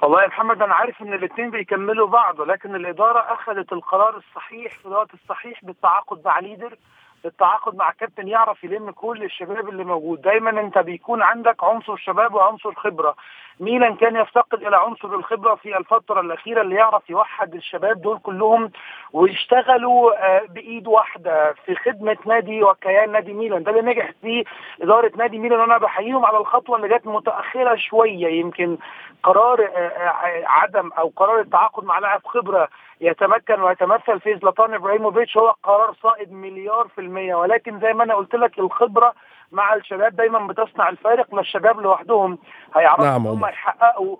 والله 0.02 0.22
يا 0.22 0.28
محمد 0.28 0.62
أنا 0.62 0.74
عارف 0.74 1.02
إن 1.02 1.14
الاثنين 1.14 1.50
بيكملوا 1.50 2.08
بعض 2.08 2.40
ولكن 2.40 2.74
الإدارة 2.74 3.18
أخذت 3.18 3.72
القرار 3.72 4.16
الصحيح 4.16 4.78
في 4.78 4.86
الوقت 4.86 5.14
الصحيح 5.14 5.64
بالتعاقد 5.64 6.20
مع 6.24 6.38
ليدر 6.38 6.76
التعاقد 7.24 7.74
مع 7.74 7.90
كابتن 7.90 8.28
يعرف 8.28 8.64
يلم 8.64 8.90
كل 8.90 9.24
الشباب 9.24 9.68
اللي 9.68 9.84
موجود. 9.84 10.20
دايما 10.22 10.60
أنت 10.60 10.78
بيكون 10.78 11.22
عندك 11.22 11.64
عنصر 11.64 11.96
شباب 11.96 12.34
وعنصر 12.34 12.74
خبرة. 12.74 13.14
ميلان 13.60 13.96
كان 13.96 14.16
يفتقد 14.16 14.62
إلى 14.62 14.76
عنصر 14.76 15.14
الخبرة 15.14 15.54
في 15.54 15.76
الفترة 15.76 16.20
الأخيرة 16.20 16.62
اللي 16.62 16.74
يعرف 16.74 17.10
يوحد 17.10 17.54
الشباب 17.54 18.02
دول 18.02 18.18
كلهم 18.18 18.70
ويشتغلوا 19.12 20.26
آه، 20.26 20.46
بإيد 20.48 20.86
واحدة 20.86 21.54
في 21.64 21.74
خدمة 21.74 22.16
نادي 22.26 22.62
وكيان 22.62 23.12
نادي 23.12 23.32
ميلان. 23.32 23.62
ده 23.62 23.70
اللي 23.70 23.82
نجح 23.92 24.10
فيه 24.22 24.44
إدارة 24.82 25.12
نادي 25.16 25.38
ميلان. 25.38 25.60
وأنا 25.60 25.78
بحييهم 25.78 26.24
على 26.26 26.38
الخطوة 26.38 26.76
اللي 26.76 26.88
جت 26.88 27.06
متأخرة 27.06 27.76
شوية. 27.76 28.28
يمكن 28.28 28.78
قرار 29.22 29.60
آه، 29.60 29.78
آه، 29.78 30.42
عدم 30.46 30.90
أو 30.98 31.12
قرار 31.16 31.40
التعاقد 31.40 31.84
مع 31.84 31.98
لاعب 31.98 32.20
خبرة 32.24 32.68
يتمكن 33.00 33.60
ويتمثل 33.60 34.20
في 34.20 34.38
زلاتان 34.38 34.74
إبراهيموفيتش. 34.74 35.36
هو 35.36 35.54
قرار 35.62 35.94
صائب 36.02 36.32
مليار 36.32 36.88
في 36.88 37.00
المية. 37.00 37.34
ولكن 37.34 37.80
زي 37.80 37.92
ما 37.92 38.04
أنا 38.04 38.14
قلت 38.14 38.34
لك 38.34 38.58
الخبرة 38.58 39.14
مع 39.52 39.74
الشباب 39.74 40.16
دايما 40.16 40.46
بتصنع 40.46 40.88
الفارق 40.88 41.34
ما 41.34 41.40
الشباب 41.40 41.80
لوحدهم 41.80 42.38
هيعرفوا 42.76 43.04
نعم 43.04 43.26
هم. 43.26 43.44
يحققوا 43.44 44.16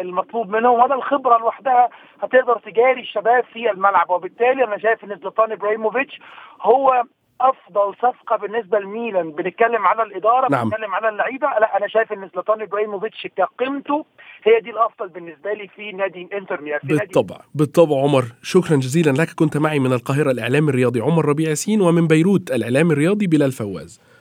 المطلوب 0.00 0.48
منهم 0.48 0.72
وهذا 0.78 0.94
الخبرة 0.94 1.38
لوحدها 1.38 1.88
هتقدر 2.22 2.58
تجاري 2.58 3.00
الشباب 3.00 3.44
في 3.52 3.70
الملعب. 3.70 4.10
وبالتالي 4.10 4.64
أنا 4.64 4.78
شايف 4.78 5.04
إن 5.04 5.18
زلاتان 5.18 5.52
إبراهيموفيتش 5.52 6.20
هو 6.62 7.02
أفضل 7.40 7.94
صفقة 7.94 8.36
بالنسبة 8.36 8.78
لميلان. 8.78 9.30
بنتكلم 9.30 9.86
على 9.86 10.02
الإدارة 10.02 10.48
نعم. 10.50 10.68
بنتكلم 10.68 10.94
على 10.94 11.08
اللعيبة. 11.08 11.46
لا 11.46 11.76
أنا 11.76 11.88
شايف 11.88 12.12
إن 12.12 12.30
زلاتان 12.34 12.62
إبراهيموفيتش 12.62 13.26
كقيمته 13.36 14.04
هي 14.44 14.60
دي 14.60 14.70
الأفضل 14.70 15.08
بالنسبة 15.08 15.52
لي 15.52 15.68
في 15.68 15.92
نادي 15.92 16.28
إنتر 16.32 16.60
ميلان 16.60 16.80
بالطبع 16.84 17.36
نادي... 17.36 17.48
بالطبع 17.54 17.96
عمر. 18.02 18.24
شكرا 18.42 18.76
جزيلا 18.76 19.10
لك. 19.10 19.28
كنت 19.34 19.56
معي 19.56 19.78
من 19.78 19.92
القاهرة 19.92 20.30
الاعلام 20.30 20.68
الرياضي 20.68 21.00
عمر 21.00 21.24
ربيع 21.24 21.48
ياسين 21.48 21.80
ومن 21.80 22.06
بيروت 22.06 22.50
الاعلام 22.50 22.90
الرياضي 22.90 23.26
بلال 23.26 23.52
فواز. 23.52 24.13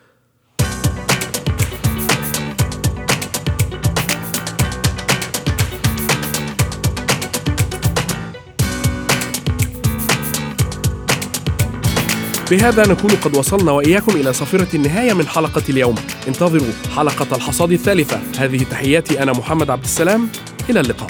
بهذا 12.52 12.88
نكون 12.88 13.12
قد 13.12 13.38
وصلنا 13.38 13.72
وإياكم 13.72 14.16
إلى 14.16 14.34
صافرة 14.34 14.68
النهاية 14.76 15.14
من 15.14 15.28
حلقة 15.28 15.64
اليوم. 15.70 15.96
انتظروا 16.28 16.72
حلقة 16.96 17.36
الحصاد 17.36 17.72
الثالثة. 17.72 18.20
هذه 18.38 18.64
تحياتي 18.64 19.24
أنا 19.24 19.32
محمد 19.32 19.70
عبد 19.70 19.84
السلام. 19.84 20.30
إلى 20.70 20.80
اللقاء. 20.80 21.10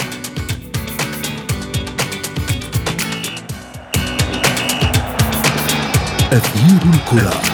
أثير 6.32 6.80
الكرة. 6.94 7.53